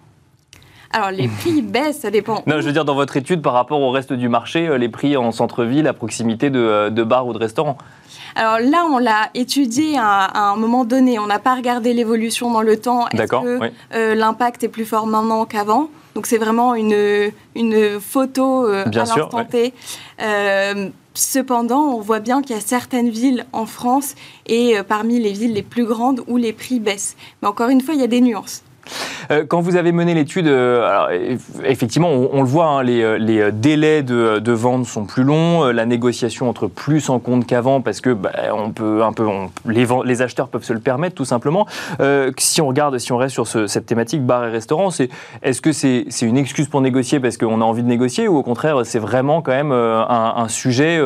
Alors 0.92 1.10
les 1.10 1.28
prix 1.28 1.62
baissent, 1.62 2.00
ça 2.00 2.10
dépend. 2.10 2.42
Non, 2.46 2.60
je 2.60 2.66
veux 2.66 2.72
dire 2.72 2.84
dans 2.84 2.94
votre 2.94 3.16
étude 3.16 3.42
par 3.42 3.54
rapport 3.54 3.80
au 3.80 3.90
reste 3.90 4.12
du 4.12 4.28
marché, 4.28 4.68
euh, 4.68 4.78
les 4.78 4.88
prix 4.88 5.16
en 5.16 5.32
centre-ville 5.32 5.86
à 5.86 5.92
proximité 5.92 6.50
de, 6.50 6.58
euh, 6.58 6.90
de 6.90 7.02
bars 7.02 7.26
ou 7.26 7.32
de 7.32 7.38
restaurants. 7.38 7.78
Alors 8.34 8.58
là, 8.60 8.86
on 8.90 8.98
l'a 8.98 9.30
étudié 9.34 9.98
à, 9.98 10.52
un 10.52 10.56
moment 10.56 10.84
donné. 10.84 11.18
On 11.18 11.26
n'a 11.26 11.38
pas 11.38 11.54
regardé 11.54 11.92
l'évolution 11.92 12.50
dans 12.50 12.62
le 12.62 12.78
temps. 12.78 13.06
Est-ce 13.08 13.24
que 13.24 13.70
euh, 13.94 14.14
l'impact 14.14 14.62
est 14.64 14.68
plus 14.68 14.86
fort 14.86 15.06
maintenant 15.06 15.44
qu'avant? 15.44 15.88
Donc 16.14 16.26
c'est 16.26 16.38
vraiment 16.38 16.74
une, 16.74 17.32
une 17.54 18.00
photo 18.00 18.66
à 18.66 18.84
l'instant 18.84 19.44
T. 19.44 19.72
Cependant, 21.14 21.94
on 21.94 22.00
voit 22.00 22.20
bien 22.20 22.40
qu'il 22.40 22.56
y 22.56 22.58
a 22.58 22.62
certaines 22.62 23.10
villes 23.10 23.44
en 23.52 23.66
France 23.66 24.14
et 24.46 24.76
parmi 24.88 25.20
les 25.20 25.32
villes 25.32 25.52
les 25.52 25.62
plus 25.62 25.84
grandes 25.84 26.22
où 26.26 26.38
les 26.38 26.54
prix 26.54 26.80
baissent. 26.80 27.16
Mais 27.42 27.48
encore 27.48 27.68
une 27.68 27.82
fois, 27.82 27.94
il 27.94 28.00
y 28.00 28.04
a 28.04 28.06
des 28.06 28.22
nuances. 28.22 28.62
Euh, 29.30 29.44
quand 29.46 29.60
vous 29.60 29.76
avez 29.76 29.92
mené 29.92 30.14
l'étude, 30.14 30.46
euh, 30.46 31.36
effectivement, 31.64 32.10
on, 32.10 32.42
le 32.42 32.48
voit, 32.48 32.66
hein, 32.66 32.82
les, 32.82 33.02
euh, 33.02 33.50
délais 33.52 34.02
de, 34.02 34.52
vente 34.52 34.86
sont 34.86 35.04
plus 35.04 35.24
longs, 35.24 35.64
la 35.70 35.86
négociation 35.86 36.48
entre 36.48 36.66
plus 36.66 37.08
en 37.08 37.18
compte 37.18 37.46
qu'avant 37.46 37.80
parce 37.80 38.00
que 38.00 38.10
bah, 38.10 38.30
on 38.52 38.70
peut 38.70 39.02
un 39.02 39.12
peu, 39.12 39.26
les, 39.66 40.22
acheteurs 40.22 40.48
peuvent 40.48 40.64
se 40.64 40.72
le 40.72 40.80
permettre 40.80 41.14
tout 41.14 41.24
simplement. 41.24 41.66
si 42.36 42.60
on 42.60 42.68
regarde, 42.68 42.98
si 42.98 43.12
on 43.12 43.16
reste 43.16 43.32
sur 43.32 43.46
cette 43.46 43.86
thématique 43.86 44.24
bar 44.24 44.44
et 44.44 44.50
restaurant, 44.50 44.90
est-ce 45.42 45.60
que 45.60 45.72
c'est 45.72 46.06
une 46.20 46.36
excuse 46.36 46.68
pour 46.68 46.80
négocier 46.80 47.18
parce 47.18 47.38
qu'on 47.38 47.60
a 47.60 47.64
envie 47.64 47.82
de 47.82 47.88
négocier 47.88 48.28
ou 48.28 48.36
au 48.36 48.42
contraire 48.42 48.82
c'est 48.84 48.98
vraiment 48.98 49.40
quand 49.42 49.52
même 49.52 49.72
un, 49.72 50.46
sujet 50.48 51.00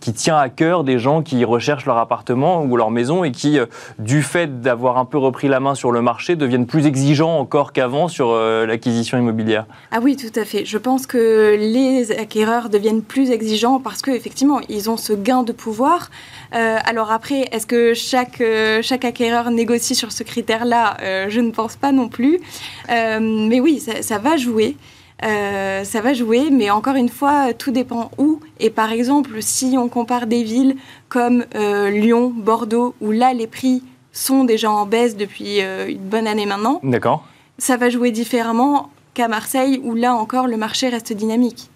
qui 0.00 0.12
tient 0.12 0.36
à 0.36 0.48
cœur 0.48 0.84
des 0.84 0.98
gens 0.98 1.22
qui 1.22 1.44
recherchent 1.44 1.86
leur 1.86 1.98
appartement 1.98 2.62
ou 2.62 2.76
leur 2.76 2.90
maison 2.90 3.24
et 3.24 3.30
qui, 3.30 3.58
du 3.98 4.22
fait 4.22 4.60
d'avoir 4.60 4.98
un 4.98 5.04
peu 5.04 5.18
repris 5.18 5.48
la 5.48 5.60
main 5.60 5.74
sur 5.74 5.92
le 5.92 6.02
marché, 6.02 6.34
deviennent 6.34 6.66
plus 6.66 6.77
exigeant 6.86 7.38
encore 7.38 7.72
qu'avant 7.72 8.08
sur 8.08 8.30
euh, 8.30 8.66
l'acquisition 8.66 9.18
immobilière 9.18 9.66
Ah 9.90 9.98
oui, 10.02 10.16
tout 10.16 10.38
à 10.38 10.44
fait. 10.44 10.64
Je 10.64 10.78
pense 10.78 11.06
que 11.06 11.56
les 11.58 12.12
acquéreurs 12.12 12.68
deviennent 12.68 13.02
plus 13.02 13.30
exigeants 13.30 13.80
parce 13.80 14.02
qu'effectivement, 14.02 14.60
ils 14.68 14.90
ont 14.90 14.96
ce 14.96 15.12
gain 15.12 15.42
de 15.42 15.52
pouvoir. 15.52 16.10
Euh, 16.54 16.78
alors 16.84 17.10
après, 17.12 17.48
est-ce 17.52 17.66
que 17.66 17.94
chaque, 17.94 18.40
euh, 18.40 18.80
chaque 18.82 19.04
acquéreur 19.04 19.50
négocie 19.50 19.94
sur 19.94 20.12
ce 20.12 20.22
critère-là? 20.22 20.96
Je 21.28 21.40
ne 21.40 21.50
pense 21.50 21.76
pas 21.76 21.92
non 21.92 22.08
plus. 22.08 22.40
mais 22.88 23.60
oui, 23.60 23.80
ça, 23.80 24.18
va 24.18 24.36
jouer. 24.36 24.76
ça 25.20 26.00
va 26.00 26.12
jouer, 26.12 26.50
mais 26.50 26.70
encore 26.70 26.96
une 26.96 27.08
fois, 27.08 27.52
tout 27.54 27.70
dépend 27.70 28.10
où. 28.18 28.40
Et 28.60 28.70
par 28.70 28.92
exemple, 28.92 29.40
si 29.40 29.76
on 29.78 29.88
compare 29.88 30.26
des 30.26 30.42
villes 30.42 30.76
comme 31.08 31.44
Lyon, 31.54 32.32
Bordeaux, 32.34 32.94
où 33.00 33.10
là, 33.10 33.32
les 33.32 33.46
prix 33.46 33.82
sont 34.12 34.44
déjà 34.44 34.70
en 34.70 34.86
baisse 34.86 35.16
depuis 35.16 35.60
euh, 35.60 35.88
une 35.88 35.98
bonne 35.98 36.26
année 36.26 36.46
maintenant. 36.46 36.80
D'accord. 36.82 37.24
Ça 37.58 37.76
va 37.76 37.90
jouer 37.90 38.10
différemment 38.10 38.90
qu'à 39.14 39.28
Marseille, 39.28 39.80
où 39.82 39.94
là 39.94 40.14
encore 40.14 40.46
le 40.46 40.56
marché 40.56 40.88
reste 40.88 41.12
dynamique. 41.12 41.70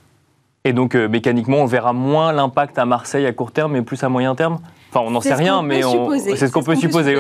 Et 0.65 0.73
donc 0.73 0.95
euh, 0.95 1.09
mécaniquement, 1.09 1.59
on 1.59 1.67
verra 1.67 1.93
moins 1.93 2.33
l'impact 2.33 2.79
à 2.79 2.85
Marseille 2.85 3.27
à 3.27 3.33
court 3.33 3.51
terme, 3.51 3.73
mais 3.73 3.83
plus 3.83 4.03
à 4.05 4.09
moyen 4.09 4.35
terme? 4.35 4.59
Enfin, 4.95 5.07
on 5.07 5.11
n'en 5.11 5.23
sait 5.23 5.33
rien, 5.33 5.63
mais 5.63 5.81
c'est 6.19 6.49
ce 6.49 6.53
qu'on 6.53 6.63
peut 6.63 6.75
supposer. 6.75 7.17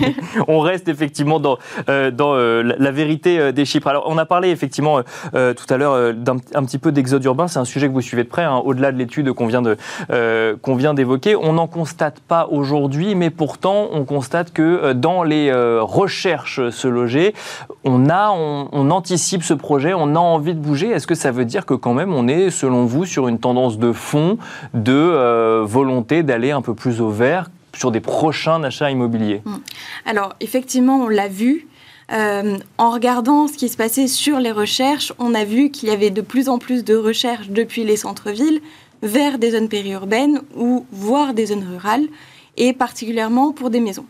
on 0.48 0.60
reste 0.60 0.88
effectivement 0.88 1.40
dans, 1.40 1.58
euh, 1.88 2.12
dans 2.12 2.34
euh, 2.34 2.62
la 2.78 2.90
vérité 2.92 3.40
euh, 3.40 3.50
des 3.50 3.64
chiffres. 3.64 3.88
Alors, 3.88 4.04
on 4.06 4.16
a 4.16 4.24
parlé 4.24 4.50
effectivement 4.50 5.00
tout 5.32 5.74
à 5.74 5.76
l'heure 5.76 6.14
d'un 6.14 6.36
un 6.54 6.64
petit 6.64 6.78
peu 6.78 6.92
d'exode 6.92 7.24
urbain. 7.24 7.48
C'est 7.48 7.58
un 7.58 7.64
sujet 7.64 7.88
que 7.88 7.92
vous 7.92 8.00
suivez 8.00 8.22
de 8.22 8.28
près, 8.28 8.44
hein, 8.44 8.62
au-delà 8.64 8.92
de 8.92 8.98
l'étude 8.98 9.32
qu'on 9.32 9.46
vient 9.46 9.62
de 9.62 9.76
qu'on 10.62 10.76
vient 10.76 10.94
d'évoquer. 10.94 11.34
On 11.34 11.54
n'en 11.54 11.66
constate 11.66 12.20
pas 12.20 12.46
aujourd'hui, 12.50 13.16
mais 13.16 13.30
pourtant, 13.30 13.88
on 13.92 14.04
constate 14.04 14.52
que 14.52 14.92
dans 14.92 15.24
les 15.24 15.52
recherches 15.80 16.70
se 16.70 16.86
loger, 16.86 17.34
on 17.84 18.08
a, 18.08 18.30
on, 18.30 18.68
on 18.70 18.90
anticipe 18.90 19.42
ce 19.42 19.54
projet, 19.54 19.94
on 19.94 20.14
a 20.14 20.20
envie 20.20 20.54
de 20.54 20.60
bouger. 20.60 20.90
Est-ce 20.90 21.06
que 21.06 21.14
ça 21.14 21.32
veut 21.32 21.44
dire 21.44 21.66
que 21.66 21.74
quand 21.74 21.94
même, 21.94 22.14
on 22.14 22.28
est, 22.28 22.50
selon 22.50 22.84
vous, 22.84 23.04
sur 23.04 23.26
une 23.26 23.38
tendance 23.38 23.78
de 23.78 23.92
fond 23.92 24.38
de 24.74 25.62
volonté 25.64 26.22
d'aller 26.22 26.52
un 26.52 26.62
peu 26.62 26.74
plus 26.74 27.00
au 27.00 27.15
sur 27.76 27.90
des 27.90 28.00
prochains 28.00 28.62
achats 28.64 28.90
immobiliers 28.90 29.42
hmm. 29.44 29.58
Alors, 30.04 30.34
effectivement, 30.40 30.98
on 31.04 31.08
l'a 31.08 31.28
vu. 31.28 31.66
Euh, 32.12 32.56
en 32.78 32.92
regardant 32.92 33.48
ce 33.48 33.54
qui 33.54 33.68
se 33.68 33.76
passait 33.76 34.06
sur 34.06 34.38
les 34.38 34.52
recherches, 34.52 35.12
on 35.18 35.34
a 35.34 35.44
vu 35.44 35.70
qu'il 35.70 35.88
y 35.88 35.92
avait 35.92 36.10
de 36.10 36.20
plus 36.20 36.48
en 36.48 36.58
plus 36.58 36.84
de 36.84 36.94
recherches 36.94 37.48
depuis 37.48 37.82
les 37.82 37.96
centres-villes 37.96 38.60
vers 39.02 39.38
des 39.38 39.50
zones 39.50 39.68
périurbaines 39.68 40.40
ou 40.56 40.86
voire 40.92 41.34
des 41.34 41.46
zones 41.46 41.66
rurales, 41.68 42.06
et 42.56 42.72
particulièrement 42.72 43.52
pour 43.52 43.70
des 43.70 43.80
maisons. 43.80 44.06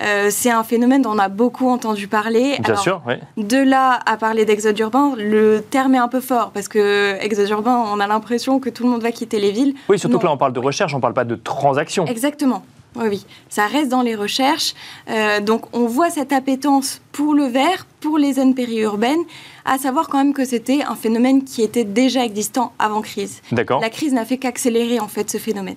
Euh, 0.00 0.28
c'est 0.30 0.50
un 0.50 0.64
phénomène 0.64 1.02
dont 1.02 1.12
on 1.12 1.18
a 1.18 1.28
beaucoup 1.28 1.68
entendu 1.68 2.08
parler. 2.08 2.58
Bien 2.62 2.76
sûr, 2.76 3.02
oui. 3.06 3.14
De 3.36 3.58
là 3.58 4.00
à 4.06 4.16
parler 4.16 4.44
d'exode 4.44 4.78
urbain, 4.78 5.14
le 5.16 5.60
terme 5.60 5.94
est 5.94 5.98
un 5.98 6.08
peu 6.08 6.20
fort 6.20 6.50
parce 6.52 6.68
que 6.68 7.16
exode 7.20 7.48
urbain, 7.50 7.84
on 7.92 8.00
a 8.00 8.06
l'impression 8.06 8.60
que 8.60 8.70
tout 8.70 8.84
le 8.84 8.90
monde 8.90 9.02
va 9.02 9.12
quitter 9.12 9.40
les 9.40 9.52
villes. 9.52 9.74
Oui, 9.88 9.98
surtout 9.98 10.18
que 10.18 10.24
là, 10.24 10.32
on 10.32 10.36
parle 10.36 10.52
de 10.52 10.60
recherche, 10.60 10.92
on 10.94 10.98
ne 10.98 11.02
parle 11.02 11.14
pas 11.14 11.24
de 11.24 11.34
transaction. 11.34 12.06
Exactement. 12.06 12.64
Oui, 12.94 13.06
oui, 13.08 13.26
ça 13.48 13.66
reste 13.66 13.88
dans 13.88 14.02
les 14.02 14.14
recherches. 14.14 14.74
Euh, 15.08 15.40
donc 15.40 15.64
on 15.72 15.86
voit 15.86 16.10
cette 16.10 16.32
appétence 16.32 17.00
pour 17.12 17.34
le 17.34 17.44
vert, 17.44 17.86
pour 18.00 18.18
les 18.18 18.34
zones 18.34 18.54
périurbaines, 18.54 19.22
à 19.64 19.78
savoir 19.78 20.08
quand 20.08 20.18
même 20.18 20.34
que 20.34 20.44
c'était 20.44 20.82
un 20.82 20.94
phénomène 20.94 21.44
qui 21.44 21.62
était 21.62 21.84
déjà 21.84 22.24
existant 22.24 22.72
avant 22.78 23.00
crise. 23.00 23.40
D'accord. 23.50 23.80
La 23.80 23.88
crise 23.88 24.12
n'a 24.12 24.24
fait 24.24 24.36
qu'accélérer 24.36 25.00
en 25.00 25.08
fait 25.08 25.30
ce 25.30 25.38
phénomène. 25.38 25.76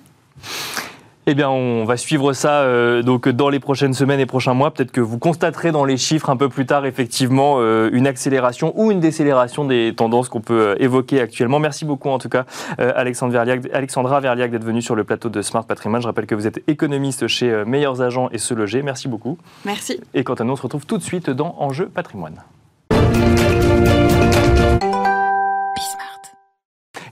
Eh 1.28 1.34
bien, 1.34 1.50
on 1.50 1.84
va 1.84 1.96
suivre 1.96 2.32
ça 2.32 2.60
euh, 2.60 3.02
donc 3.02 3.28
dans 3.28 3.48
les 3.48 3.58
prochaines 3.58 3.94
semaines 3.94 4.20
et 4.20 4.26
prochains 4.26 4.54
mois. 4.54 4.70
Peut-être 4.70 4.92
que 4.92 5.00
vous 5.00 5.18
constaterez 5.18 5.72
dans 5.72 5.84
les 5.84 5.96
chiffres 5.96 6.30
un 6.30 6.36
peu 6.36 6.48
plus 6.48 6.66
tard, 6.66 6.86
effectivement, 6.86 7.56
euh, 7.58 7.90
une 7.92 8.06
accélération 8.06 8.72
ou 8.76 8.92
une 8.92 9.00
décélération 9.00 9.64
des 9.64 9.92
tendances 9.96 10.28
qu'on 10.28 10.40
peut 10.40 10.68
euh, 10.68 10.74
évoquer 10.78 11.20
actuellement. 11.20 11.58
Merci 11.58 11.84
beaucoup, 11.84 12.10
en 12.10 12.18
tout 12.18 12.28
cas, 12.28 12.44
Alexandre 12.78 13.36
Alexandra 13.72 14.20
Verliac, 14.20 14.52
d'être 14.52 14.62
venue 14.62 14.82
sur 14.82 14.94
le 14.94 15.02
plateau 15.02 15.28
de 15.28 15.42
Smart 15.42 15.64
Patrimoine. 15.64 16.00
Je 16.00 16.06
rappelle 16.06 16.26
que 16.26 16.36
vous 16.36 16.46
êtes 16.46 16.62
économiste 16.68 17.26
chez 17.26 17.64
Meilleurs 17.66 18.02
Agents 18.02 18.28
et 18.30 18.38
Se 18.38 18.54
Loger. 18.54 18.82
Merci 18.82 19.08
beaucoup. 19.08 19.36
Merci. 19.64 19.98
Et 20.14 20.22
quant 20.22 20.34
à 20.34 20.44
nous, 20.44 20.52
on 20.52 20.56
se 20.56 20.62
retrouve 20.62 20.86
tout 20.86 20.96
de 20.96 21.02
suite 21.02 21.28
dans 21.28 21.56
Enjeu 21.58 21.86
Patrimoine. 21.86 22.40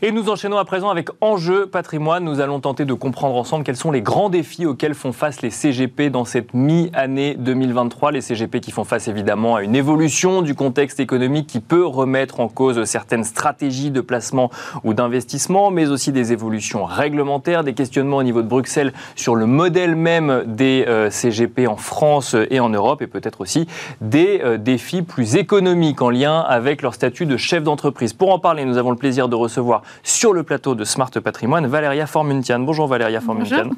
Et 0.07 0.13
nous 0.13 0.29
enchaînons 0.29 0.59
à 0.59 0.67
présent 0.67 0.91
avec 0.91 1.09
Enjeu 1.23 1.65
patrimoine. 1.65 2.25
Nous 2.25 2.41
allons 2.41 2.61
tenter 2.61 2.85
de 2.85 2.93
comprendre 2.93 3.37
ensemble 3.37 3.65
quels 3.65 3.75
sont 3.75 3.91
les 3.91 4.03
grands 4.03 4.29
défis 4.29 4.67
auxquels 4.67 4.93
font 4.93 5.13
face 5.13 5.41
les 5.41 5.49
CGP 5.49 6.11
dans 6.11 6.27
cette 6.27 6.53
mi-année 6.53 7.37
2023. 7.39 8.13
Les 8.13 8.21
CGP 8.21 8.61
qui 8.61 8.71
font 8.71 8.85
face 8.85 9.09
évidemment 9.09 9.57
à 9.57 9.63
une 9.63 9.75
évolution 9.75 10.43
du 10.43 10.55
contexte 10.55 11.01
économique 11.01 11.47
qui 11.47 11.61
peut 11.61 11.87
remettre 11.87 12.41
en 12.41 12.49
cause 12.49 12.85
certaines 12.85 13.25
stratégies 13.25 13.91
de 13.91 14.03
placement 14.03 14.51
ou 14.83 14.93
d'investissement, 14.93 15.71
mais 15.71 15.89
aussi 15.89 16.13
des 16.13 16.35
évolutions 16.35 16.85
réglementaires, 16.85 17.65
des 17.65 17.73
questionnements 17.73 18.19
au 18.19 18.23
niveau 18.23 18.43
de 18.43 18.49
Bruxelles 18.49 18.93
sur 19.17 19.35
le 19.35 19.47
modèle 19.47 19.97
même 19.97 20.43
des 20.45 20.85
euh, 20.87 21.09
CGP 21.09 21.67
en 21.67 21.77
France 21.77 22.37
et 22.51 22.61
en 22.61 22.69
Europe, 22.69 23.01
et 23.01 23.07
peut-être 23.07 23.41
aussi 23.41 23.67
des 24.03 24.43
euh, 24.45 24.59
défis 24.59 25.01
plus 25.01 25.37
économiques 25.37 26.03
en 26.03 26.11
lien 26.11 26.41
avec 26.41 26.83
leur 26.83 26.93
statut 26.93 27.25
de 27.25 27.39
chef 27.39 27.63
d'entreprise. 27.63 28.13
Pour 28.13 28.35
en 28.35 28.39
parler, 28.39 28.67
nous 28.67 28.77
avons 28.77 28.91
le 28.91 28.99
plaisir 28.99 29.31
de 29.31 29.35
recevoir 29.35 29.81
sur 30.03 30.33
le 30.33 30.43
plateau 30.43 30.75
de 30.75 30.85
Smart 30.85 31.11
Patrimoine, 31.11 31.67
Valéria 31.67 32.07
Formuntian. 32.07 32.61
Bonjour 32.61 32.87
Valéria 32.87 33.21
Formuntian. 33.21 33.71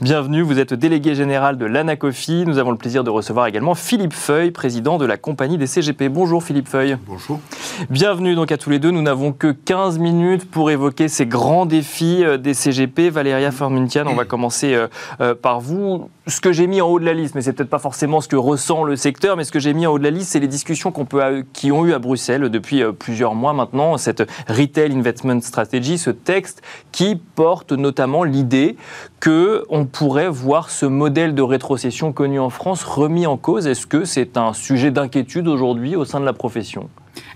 Bienvenue, 0.00 0.42
vous 0.42 0.58
êtes 0.58 0.74
déléguée 0.74 1.14
générale 1.14 1.56
de 1.58 1.66
l'ANACOFI. 1.66 2.44
Nous 2.46 2.58
avons 2.58 2.70
le 2.70 2.76
plaisir 2.76 3.04
de 3.04 3.10
recevoir 3.10 3.46
également 3.46 3.74
Philippe 3.74 4.12
Feuille, 4.12 4.50
président 4.50 4.98
de 4.98 5.06
la 5.06 5.16
compagnie 5.16 5.58
des 5.58 5.66
CGP. 5.66 6.08
Bonjour 6.08 6.42
Philippe 6.42 6.68
Feuille. 6.68 6.96
Bonjour. 7.06 7.40
Bienvenue 7.88 8.34
donc 8.34 8.52
à 8.52 8.58
tous 8.58 8.70
les 8.70 8.78
deux. 8.78 8.90
Nous 8.90 9.02
n'avons 9.02 9.32
que 9.32 9.52
15 9.52 9.98
minutes 9.98 10.50
pour 10.50 10.70
évoquer 10.70 11.08
ces 11.08 11.26
grands 11.26 11.66
défis 11.66 12.24
euh, 12.24 12.36
des 12.36 12.54
CGP. 12.54 13.10
Valéria 13.10 13.50
Formuntian, 13.50 14.06
on 14.06 14.14
va 14.14 14.24
commencer 14.24 14.74
euh, 14.74 14.88
euh, 15.20 15.34
par 15.34 15.60
vous. 15.60 16.10
Ce 16.26 16.40
que 16.40 16.52
j'ai 16.52 16.66
mis 16.66 16.80
en 16.80 16.88
haut 16.88 17.00
de 17.00 17.04
la 17.04 17.14
liste, 17.14 17.34
mais 17.34 17.42
c'est 17.42 17.52
peut-être 17.52 17.70
pas 17.70 17.78
forcément 17.78 18.20
ce 18.20 18.28
que 18.28 18.36
ressent 18.36 18.84
le 18.84 18.96
secteur, 18.96 19.36
mais 19.36 19.44
ce 19.44 19.52
que 19.52 19.58
j'ai 19.58 19.74
mis 19.74 19.86
en 19.86 19.92
haut 19.92 19.98
de 19.98 20.04
la 20.04 20.10
liste, 20.10 20.30
c'est 20.30 20.40
les 20.40 20.48
discussions 20.48 20.92
qu'on 20.92 21.04
peut, 21.04 21.44
qui 21.52 21.72
ont 21.72 21.84
eu 21.84 21.92
à 21.92 21.98
Bruxelles 21.98 22.48
depuis 22.48 22.82
plusieurs 22.98 23.34
mois 23.34 23.52
maintenant, 23.52 23.96
cette 23.96 24.22
Retail 24.48 24.92
Investment 24.92 25.40
Strategy 25.40 25.59
stratégie, 25.60 25.98
ce 25.98 26.10
texte 26.10 26.62
qui 26.90 27.16
porte 27.16 27.72
notamment 27.72 28.24
l'idée 28.24 28.76
que 29.20 29.64
on 29.68 29.84
pourrait 29.84 30.30
voir 30.30 30.70
ce 30.70 30.86
modèle 30.86 31.34
de 31.34 31.42
rétrocession 31.42 32.12
connu 32.12 32.40
en 32.40 32.48
France 32.48 32.82
remis 32.82 33.26
en 33.26 33.36
cause. 33.36 33.66
Est-ce 33.66 33.86
que 33.86 34.06
c'est 34.06 34.38
un 34.38 34.54
sujet 34.54 34.90
d'inquiétude 34.90 35.48
aujourd'hui 35.48 35.96
au 35.96 36.06
sein 36.06 36.18
de 36.18 36.24
la 36.24 36.32
profession? 36.32 36.88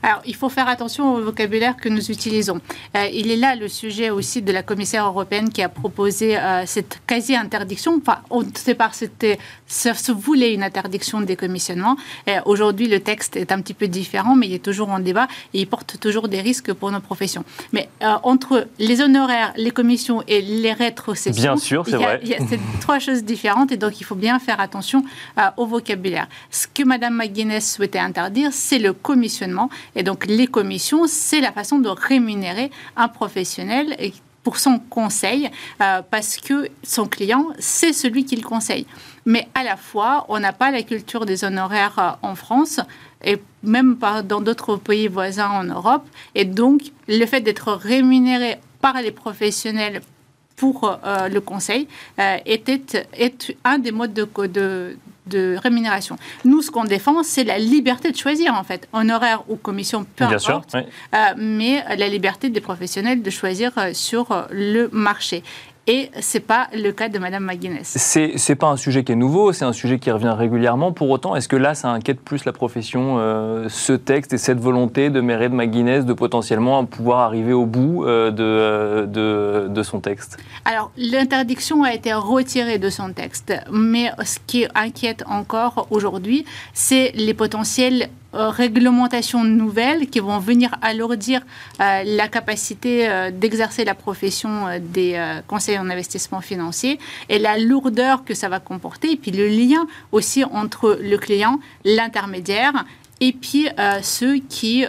Alors, 0.02 0.21
il 0.26 0.35
faut 0.35 0.49
faire 0.49 0.69
attention 0.69 1.14
au 1.14 1.21
vocabulaire 1.23 1.76
que 1.76 1.88
nous 1.88 2.11
utilisons. 2.11 2.61
Euh, 2.97 3.07
il 3.12 3.31
est 3.31 3.37
là 3.37 3.57
le 3.57 3.69
sujet 3.69 4.11
aussi 4.11 4.43
de 4.43 4.52
la 4.52 4.62
commissaire 4.62 5.07
européenne 5.07 5.50
qui 5.50 5.62
a 5.62 5.69
proposé 5.69 6.38
euh, 6.38 6.64
cette 6.66 7.00
quasi-interdiction. 7.07 8.00
Enfin, 8.00 8.21
au 8.31 8.43
départ, 8.43 8.95
c'était, 8.95 9.38
ça 9.75 9.95
se 9.95 10.12
voulait 10.12 10.54
une 10.54 10.62
interdiction 10.62 11.21
des 11.21 11.37
commissionnements. 11.37 11.97
Euh, 12.28 12.40
aujourd'hui, 12.45 12.87
le 12.87 13.00
texte 13.00 13.37
est 13.37 13.50
un 13.50 13.61
petit 13.61 13.75
peu 13.75 13.88
différent, 13.88 14.37
mais 14.37 14.47
il 14.47 14.54
est 14.54 14.64
toujours 14.64 14.90
en 14.90 15.00
débat 15.00 15.26
et 15.52 15.61
il 15.61 15.66
porte 15.66 15.99
toujours 15.99 16.28
des 16.28 16.40
risques 16.40 16.73
pour 16.73 16.90
nos 16.93 17.00
professions. 17.00 17.45
Mais 17.73 17.88
entre 18.23 18.69
les 18.78 19.00
honoraires, 19.00 19.52
les 19.57 19.73
commissions 19.73 20.23
et 20.28 20.40
les 20.40 20.73
rétrocessions, 20.73 21.43
bien 21.43 21.57
sûr, 21.57 21.85
c'est 21.87 21.97
vrai. 21.97 22.21
Il 22.23 22.28
y 22.28 22.35
a 22.35 22.38
ces 22.47 22.61
trois 22.81 22.99
choses 22.99 23.25
différentes 23.25 23.73
et 23.73 23.76
donc 23.76 24.00
il 24.00 24.04
faut 24.04 24.14
bien 24.14 24.38
faire 24.38 24.61
attention 24.61 25.04
au 25.57 25.66
vocabulaire. 25.66 26.28
Ce 26.50 26.66
que 26.66 26.85
Mme 26.85 27.14
McGuinness 27.14 27.75
souhaitait 27.75 27.99
interdire, 27.99 28.50
c'est 28.52 28.78
le 28.78 28.93
commissionnement 28.93 29.71
et 29.97 30.02
donc 30.02 30.26
les 30.26 30.47
commissions, 30.47 31.07
c'est 31.07 31.40
la 31.40 31.52
façon 31.52 31.78
de 31.78 31.88
rémunérer 31.88 32.71
un 32.97 33.09
professionnel 33.09 33.97
pour 34.44 34.58
son 34.58 34.78
conseil, 34.78 35.50
euh, 35.80 36.02
parce 36.08 36.36
que 36.36 36.68
son 36.82 37.06
client, 37.06 37.46
c'est 37.58 37.92
celui 37.92 38.24
qui 38.26 38.36
le 38.36 38.46
conseille. 38.46 38.86
Mais 39.24 39.48
à 39.54 39.64
la 39.64 39.76
fois, 39.76 40.26
on 40.28 40.38
n'a 40.38 40.52
pas 40.52 40.70
la 40.70 40.82
culture 40.82 41.24
des 41.24 41.42
honoraires 41.44 41.98
euh, 41.98 42.28
en 42.28 42.34
France 42.36 42.78
et 43.24 43.38
même 43.62 43.96
dans 44.26 44.42
d'autres 44.42 44.76
pays 44.76 45.08
voisins 45.08 45.48
en 45.48 45.64
Europe. 45.64 46.06
Et 46.34 46.44
donc, 46.44 46.82
le 47.08 47.24
fait 47.24 47.40
d'être 47.40 47.72
rémunéré 47.72 48.58
par 48.82 49.00
les 49.00 49.12
professionnels 49.12 50.02
pour 50.56 50.84
euh, 50.84 51.28
le 51.28 51.40
conseil 51.40 51.88
était, 52.44 53.08
est 53.14 53.56
un 53.64 53.78
des 53.78 53.92
modes 53.92 54.12
de, 54.12 54.28
de, 54.46 54.96
de 55.26 55.57
rémunération. 55.62 56.16
Nous, 56.45 56.62
ce 56.62 56.71
qu'on 56.71 56.85
défend, 56.85 57.23
c'est 57.23 57.45
la 57.45 57.59
liberté 57.59 58.11
de 58.11 58.16
choisir, 58.16 58.54
en 58.54 58.64
fait, 58.64 58.88
honoraire 58.93 59.43
ou 59.49 59.57
commission, 59.57 60.04
peu 60.16 60.26
Bien 60.26 60.37
importe, 60.37 60.71
sûr, 60.71 60.81
euh, 61.14 61.19
mais 61.37 61.85
la 61.97 62.09
liberté 62.09 62.50
des 62.50 62.61
professionnels 62.61 63.23
de 63.23 63.31
choisir 63.31 63.73
euh, 63.78 63.93
sur 63.93 64.33
euh, 64.33 64.43
le 64.50 64.88
marché. 64.93 65.43
Et 65.87 66.11
ce 66.19 66.38
n'est 66.38 66.45
pas 66.45 66.69
le 66.73 66.93
cas 66.93 67.11
de 67.11 67.19
Mme 67.19 67.45
McGuinness. 67.45 67.95
C'est 67.99 68.35
n'est 68.49 68.55
pas 68.55 68.69
un 68.69 68.76
sujet 68.76 69.05
qui 69.05 69.12
est 69.12 69.17
nouveau, 69.17 69.53
c'est 69.53 69.67
un 69.67 69.75
sujet 69.75 69.99
qui 69.99 70.11
revient 70.11 70.35
régulièrement. 70.37 70.93
Pour 70.93 71.11
autant, 71.11 71.37
est-ce 71.37 71.49
que 71.49 71.57
là, 71.57 71.75
ça 71.75 71.91
inquiète 71.91 72.21
plus 72.21 72.47
la 72.47 72.53
profession, 72.53 73.17
euh, 73.19 73.69
ce 73.69 73.93
texte 73.93 74.33
et 74.33 74.38
cette 74.38 74.59
volonté 74.59 75.11
de 75.11 75.21
Mairie 75.21 75.50
de 75.50 75.55
McGuinness 75.55 76.07
de 76.07 76.14
potentiellement 76.14 76.87
pouvoir 76.87 77.21
arriver 77.21 77.53
au 77.53 77.67
bout 77.67 78.05
euh, 78.05 78.31
de, 78.31 79.05
de, 79.07 79.69
de, 79.69 79.83
son 79.83 80.00
texte? 80.00 80.38
Alors, 80.64 80.91
l'interdiction 80.97 81.83
a 81.83 81.93
été 81.93 82.14
retirée 82.14 82.79
de 82.79 82.88
son 82.88 83.12
texte. 83.12 83.53
Mais 83.71 84.11
ce 84.25 84.38
qui 84.47 84.67
inquiète 84.75 85.23
encore 85.26 85.87
aujourd'hui, 85.91 86.47
c'est 86.73 87.12
les 87.14 87.35
potentiels 87.35 88.05
euh, 88.05 88.24
réglementations 88.35 89.45
nouvelles 89.45 90.09
qui 90.09 90.21
vont 90.21 90.38
venir 90.38 90.75
alourdir 90.83 91.41
euh, 91.81 92.03
la 92.05 92.29
capacité 92.29 93.09
euh, 93.09 93.31
d'exercer 93.31 93.85
la 93.85 93.95
profession 93.95 94.67
des 94.81 95.21
conseillers 95.47 95.79
en 95.79 95.91
investissement 95.91 96.41
financier 96.41 96.99
et 97.29 97.38
la 97.38 97.59
lourdeur 97.59 98.25
que 98.25 98.35
ça 98.35 98.49
va 98.49 98.61
comporter, 98.61 99.12
et 99.12 99.17
puis 99.17 99.31
le 99.31 99.49
lien 99.49 99.87
aussi 100.12 100.45
entre 100.45 100.99
le 101.00 101.17
client, 101.17 101.61
l'intermédiaire 101.85 102.85
et 103.26 103.33
puis 103.33 103.69
ceux 104.02 104.37
qui 104.38 104.85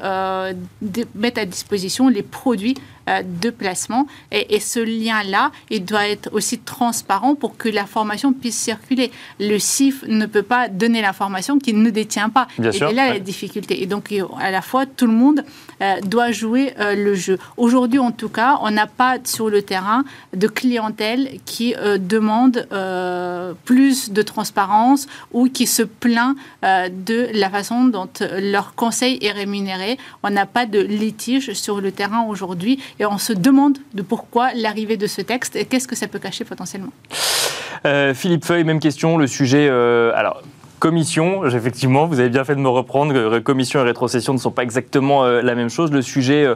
mettent 1.15 1.37
à 1.37 1.45
disposition 1.45 2.09
les 2.09 2.23
produits 2.23 2.75
euh, 3.07 3.21
de 3.21 3.51
placement. 3.51 4.07
Et, 4.31 4.59
ce 4.59 4.79
lien-là, 4.79 5.51
il 5.69 5.85
doit 5.85 6.07
être 6.07 6.29
aussi 6.33 6.57
transparent 6.57 7.35
pour 7.35 7.55
que 7.55 7.69
l'information 7.69 8.33
puisse 8.33 8.57
circuler. 8.57 9.11
Le 9.39 9.59
CIF 9.59 10.03
ne 10.07 10.25
peut 10.25 10.41
pas 10.41 10.69
donner 10.69 11.03
l'information 11.03 11.59
qu'il 11.59 11.83
ne 11.83 11.91
détient 11.91 12.29
pas. 12.29 12.47
Bien 12.57 12.71
et, 12.71 12.73
sûr, 12.73 12.91
là, 12.91 13.13
la 13.13 13.19
difficulté. 13.19 13.83
Et 13.83 13.85
donc, 13.85 14.11
à 14.39 14.49
la 14.49 14.63
fois, 14.63 14.87
tout 14.87 15.05
le 15.05 15.13
monde 15.13 15.41
euh, 15.41 15.43
doit 16.03 16.31
jouer 16.31 16.73
euh, 16.79 16.95
le 16.95 17.15
jeu. 17.15 17.37
Aujourd'hui, 17.57 17.99
en 17.99 18.11
tout 18.11 18.29
cas, 18.29 18.59
on 18.61 18.71
n'a 18.71 18.87
pas 18.87 19.17
sur 19.23 19.49
le 19.49 19.61
terrain 19.61 20.03
de 20.35 20.47
clientèle 20.47 21.39
qui 21.45 21.73
demande 21.99 22.67
plus 23.65 24.11
de 24.11 24.21
transparence 24.21 25.07
ou 25.31 25.49
qui 25.49 25.67
se 25.67 25.83
plaint 25.83 26.35
de 26.63 27.29
la 27.33 27.49
façon 27.49 27.85
dont 27.85 28.09
leur 28.39 28.75
conseil 28.75 29.19
est 29.21 29.31
rémunéré. 29.31 29.97
On 30.23 30.29
n'a 30.29 30.45
pas 30.45 30.65
de 30.65 30.79
litige 30.79 31.53
sur 31.53 31.81
le 31.81 31.91
terrain 31.91 32.25
aujourd'hui 32.27 32.79
et 32.99 33.05
on 33.05 33.17
se 33.17 33.33
demande 33.33 33.77
de 33.93 34.01
pourquoi 34.01 34.53
l'arrivée 34.53 34.97
de 34.97 35.07
ce 35.07 35.21
texte 35.21 35.55
et 35.55 35.65
qu'est-ce 35.65 35.87
que 35.87 35.95
ça 35.95 36.07
peut 36.07 36.19
cacher 36.19 36.45
potentiellement. 36.45 36.91
Euh, 37.85 38.13
Philippe 38.13 38.45
Feuille, 38.45 38.63
même 38.63 38.79
question, 38.79 39.17
le 39.17 39.27
sujet... 39.27 39.67
Euh, 39.69 40.11
alors, 40.15 40.41
commission, 40.85 41.43
effectivement, 41.45 42.05
vous 42.05 42.19
avez 42.19 42.29
bien 42.29 42.43
fait 42.43 42.53
de 42.53 42.59
me 42.59 42.69
reprendre, 42.69 43.39
commission 43.39 43.79
et 43.79 43.83
rétrocession 43.83 44.33
ne 44.33 44.37
sont 44.37 44.51
pas 44.51 44.61
exactement 44.61 45.23
euh, 45.23 45.41
la 45.41 45.55
même 45.55 45.69
chose. 45.69 45.91
Le 45.91 46.03
sujet 46.03 46.47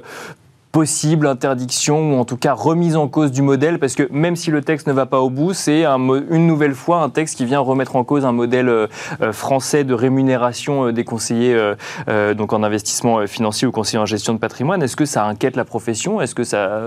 possible 0.71 1.25
interdiction 1.25 2.13
ou 2.13 2.19
en 2.19 2.25
tout 2.25 2.37
cas 2.37 2.53
remise 2.53 2.95
en 2.95 3.07
cause 3.07 3.31
du 3.31 3.41
modèle 3.41 3.79
parce 3.79 3.95
que 3.95 4.07
même 4.11 4.35
si 4.35 4.51
le 4.51 4.61
texte 4.61 4.85
ne 4.87 4.93
va 4.93 5.07
pas 5.07 5.19
au 5.19 5.29
bout, 5.31 5.53
c'est 5.53 5.83
une 5.83 6.45
nouvelle 6.45 6.75
fois 6.75 7.01
un 7.01 7.09
texte 7.09 7.37
qui 7.37 7.45
vient 7.45 7.59
remettre 7.59 7.95
en 7.95 8.03
cause 8.03 8.23
un 8.23 8.31
modèle 8.31 8.69
euh, 8.69 8.87
euh, 9.21 9.33
français 9.33 9.83
de 9.83 9.95
rémunération 9.95 10.87
euh, 10.87 10.93
des 10.93 11.03
conseillers 11.03 11.57
donc 12.35 12.53
en 12.53 12.61
investissement 12.61 13.25
financier 13.25 13.67
ou 13.67 13.71
conseillers 13.71 13.99
en 13.99 14.05
gestion 14.05 14.33
de 14.33 14.39
patrimoine. 14.39 14.83
Est-ce 14.83 14.95
que 14.95 15.05
ça 15.05 15.25
inquiète 15.25 15.55
la 15.55 15.65
profession? 15.65 16.21
Est-ce 16.21 16.35
que 16.35 16.43
ça 16.43 16.81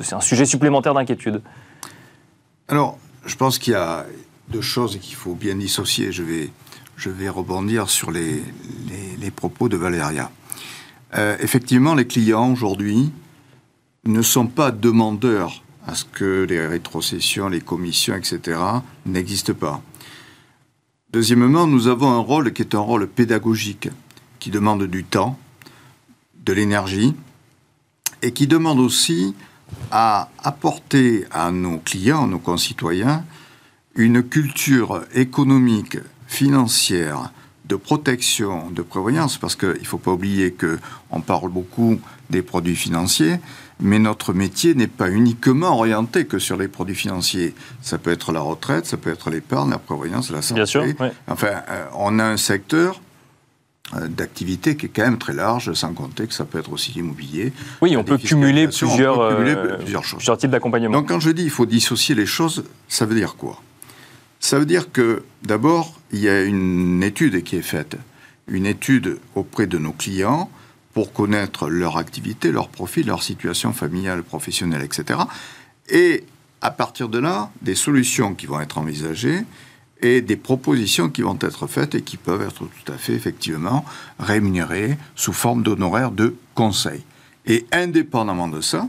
c'est 0.00 0.14
un 0.14 0.20
sujet 0.20 0.44
supplémentaire 0.44 0.94
d'inquiétude? 0.94 1.42
Alors, 2.68 2.98
je 3.26 3.34
pense 3.36 3.58
qu'il 3.58 3.72
y 3.72 3.76
a 3.76 4.04
deux 4.48 4.60
choses 4.60 4.98
qu'il 4.98 5.14
faut 5.14 5.34
bien 5.34 5.54
dissocier. 5.56 6.12
Je 6.12 6.22
vais, 6.22 6.50
je 6.98 7.10
vais 7.10 7.28
rebondir 7.28 7.88
sur 7.88 8.10
les, 8.10 8.42
les 9.20 9.30
propos 9.30 9.68
de 9.68 9.76
Valéria. 9.76 10.32
Euh, 11.16 11.36
effectivement, 11.40 11.94
les 11.94 12.08
clients 12.08 12.50
aujourd'hui 12.52 13.12
ne 14.04 14.20
sont 14.20 14.48
pas 14.48 14.72
demandeurs 14.72 15.62
à 15.86 15.94
ce 15.94 16.04
que 16.04 16.44
les 16.48 16.66
rétrocessions, 16.66 17.48
les 17.48 17.60
commissions, 17.60 18.16
etc. 18.16 18.60
n'existent 19.06 19.54
pas. 19.54 19.80
Deuxièmement, 21.10 21.68
nous 21.68 21.86
avons 21.86 22.10
un 22.10 22.18
rôle 22.18 22.52
qui 22.52 22.62
est 22.62 22.74
un 22.74 22.80
rôle 22.80 23.06
pédagogique, 23.06 23.88
qui 24.40 24.50
demande 24.50 24.82
du 24.82 25.04
temps, 25.04 25.38
de 26.44 26.52
l'énergie, 26.52 27.14
et 28.22 28.32
qui 28.32 28.48
demande 28.48 28.80
aussi 28.80 29.36
à 29.92 30.30
apporter 30.42 31.26
à 31.30 31.52
nos 31.52 31.78
clients, 31.78 32.26
nos 32.26 32.40
concitoyens, 32.40 33.24
une 33.94 34.22
culture 34.22 35.04
économique, 35.14 35.96
financière, 36.28 37.32
de 37.64 37.74
protection, 37.74 38.70
de 38.70 38.82
prévoyance, 38.82 39.36
parce 39.36 39.56
qu'il 39.56 39.68
ne 39.68 39.84
faut 39.84 39.98
pas 39.98 40.12
oublier 40.12 40.54
qu'on 40.54 41.20
parle 41.20 41.50
beaucoup 41.50 42.00
des 42.30 42.42
produits 42.42 42.76
financiers, 42.76 43.40
mais 43.80 43.98
notre 43.98 44.32
métier 44.32 44.74
n'est 44.74 44.86
pas 44.86 45.10
uniquement 45.10 45.76
orienté 45.76 46.26
que 46.26 46.38
sur 46.38 46.56
les 46.56 46.68
produits 46.68 46.94
financiers. 46.94 47.54
Ça 47.82 47.98
peut 47.98 48.10
être 48.12 48.32
la 48.32 48.40
retraite, 48.40 48.86
ça 48.86 48.96
peut 48.96 49.10
être 49.10 49.30
l'épargne, 49.30 49.70
la 49.70 49.78
prévoyance, 49.78 50.30
la 50.30 50.42
santé. 50.42 50.54
Bien 50.54 50.66
sûr. 50.66 50.84
Enfin, 51.26 51.62
euh, 51.68 51.84
on 51.94 52.18
a 52.18 52.24
un 52.24 52.36
secteur 52.36 53.00
euh, 53.94 54.08
d'activité 54.08 54.76
qui 54.76 54.86
est 54.86 54.90
quand 54.90 55.04
même 55.04 55.18
très 55.18 55.34
large, 55.34 55.72
sans 55.72 55.94
compter 55.94 56.26
que 56.26 56.34
ça 56.34 56.44
peut 56.44 56.58
être 56.58 56.72
aussi 56.72 56.92
l'immobilier. 56.92 57.52
Oui, 57.80 57.96
on 57.96 58.04
peut, 58.04 58.18
cumuler 58.18 58.68
plusieurs, 58.68 59.20
euh, 59.20 59.76
plusieurs, 59.78 60.04
choses. 60.04 60.18
plusieurs 60.18 60.38
types 60.38 60.50
d'accompagnement. 60.50 60.98
Donc 60.98 61.08
quand 61.08 61.20
je 61.20 61.30
dis 61.30 61.44
il 61.44 61.50
faut 61.50 61.66
dissocier 61.66 62.14
les 62.14 62.26
choses, 62.26 62.64
ça 62.88 63.06
veut 63.06 63.14
dire 63.14 63.36
quoi? 63.36 63.62
Ça 64.40 64.58
veut 64.58 64.66
dire 64.66 64.92
que 64.92 65.24
d'abord, 65.42 66.00
il 66.12 66.20
y 66.20 66.28
a 66.28 66.42
une 66.42 67.02
étude 67.02 67.42
qui 67.42 67.56
est 67.56 67.62
faite, 67.62 67.96
une 68.46 68.66
étude 68.66 69.18
auprès 69.34 69.66
de 69.66 69.78
nos 69.78 69.92
clients 69.92 70.50
pour 70.94 71.12
connaître 71.12 71.68
leur 71.68 71.96
activité, 71.96 72.50
leur 72.50 72.68
profil, 72.68 73.06
leur 73.06 73.22
situation 73.22 73.72
familiale, 73.72 74.22
professionnelle, 74.22 74.82
etc. 74.82 75.20
Et 75.88 76.24
à 76.60 76.70
partir 76.70 77.08
de 77.08 77.18
là, 77.18 77.50
des 77.62 77.74
solutions 77.74 78.34
qui 78.34 78.46
vont 78.46 78.60
être 78.60 78.78
envisagées 78.78 79.44
et 80.00 80.20
des 80.20 80.36
propositions 80.36 81.08
qui 81.10 81.22
vont 81.22 81.38
être 81.40 81.66
faites 81.66 81.94
et 81.94 82.02
qui 82.02 82.16
peuvent 82.16 82.42
être 82.42 82.64
tout 82.64 82.92
à 82.92 82.96
fait 82.96 83.14
effectivement 83.14 83.84
rémunérées 84.18 84.96
sous 85.14 85.32
forme 85.32 85.62
d'honoraires 85.62 86.12
de 86.12 86.36
conseil. 86.54 87.02
Et 87.46 87.66
indépendamment 87.72 88.48
de 88.48 88.60
ça, 88.60 88.88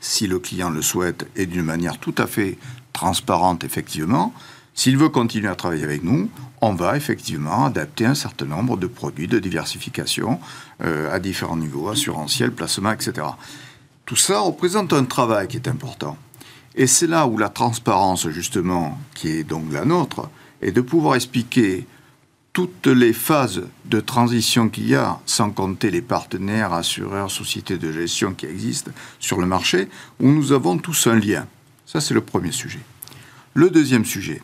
si 0.00 0.26
le 0.26 0.38
client 0.38 0.70
le 0.70 0.82
souhaite 0.82 1.26
et 1.36 1.46
d'une 1.46 1.62
manière 1.62 1.98
tout 1.98 2.14
à 2.18 2.26
fait 2.26 2.58
transparente 2.94 3.62
effectivement, 3.64 4.32
s'il 4.74 4.96
veut 4.96 5.10
continuer 5.10 5.48
à 5.48 5.54
travailler 5.54 5.84
avec 5.84 6.02
nous, 6.02 6.30
on 6.60 6.74
va 6.74 6.96
effectivement 6.96 7.66
adapter 7.66 8.06
un 8.06 8.14
certain 8.14 8.46
nombre 8.46 8.76
de 8.76 8.86
produits 8.86 9.28
de 9.28 9.38
diversification 9.38 10.40
euh, 10.82 11.14
à 11.14 11.20
différents 11.20 11.58
niveaux, 11.58 11.88
assurantiels, 11.88 12.52
placement, 12.52 12.92
etc. 12.92 13.26
Tout 14.06 14.16
ça 14.16 14.40
représente 14.40 14.92
un 14.92 15.04
travail 15.04 15.46
qui 15.46 15.56
est 15.56 15.68
important. 15.68 16.16
Et 16.74 16.88
c'est 16.88 17.06
là 17.06 17.26
où 17.26 17.38
la 17.38 17.50
transparence, 17.50 18.28
justement, 18.30 18.98
qui 19.14 19.28
est 19.28 19.44
donc 19.44 19.72
la 19.72 19.84
nôtre, 19.84 20.28
est 20.60 20.72
de 20.72 20.80
pouvoir 20.80 21.14
expliquer 21.14 21.86
toutes 22.52 22.86
les 22.86 23.12
phases 23.12 23.62
de 23.84 24.00
transition 24.00 24.68
qu'il 24.68 24.88
y 24.88 24.94
a, 24.94 25.18
sans 25.26 25.50
compter 25.50 25.90
les 25.90 26.02
partenaires, 26.02 26.72
assureurs, 26.72 27.30
sociétés 27.30 27.78
de 27.78 27.92
gestion 27.92 28.32
qui 28.32 28.46
existent 28.46 28.90
sur 29.20 29.40
le 29.40 29.46
marché, 29.46 29.88
où 30.20 30.28
nous 30.28 30.52
avons 30.52 30.78
tous 30.78 31.06
un 31.06 31.16
lien. 31.16 31.46
Ça, 31.86 32.00
c'est 32.00 32.14
le 32.14 32.20
premier 32.20 32.52
sujet. 32.52 32.80
Le 33.54 33.70
deuxième 33.70 34.04
sujet, 34.04 34.42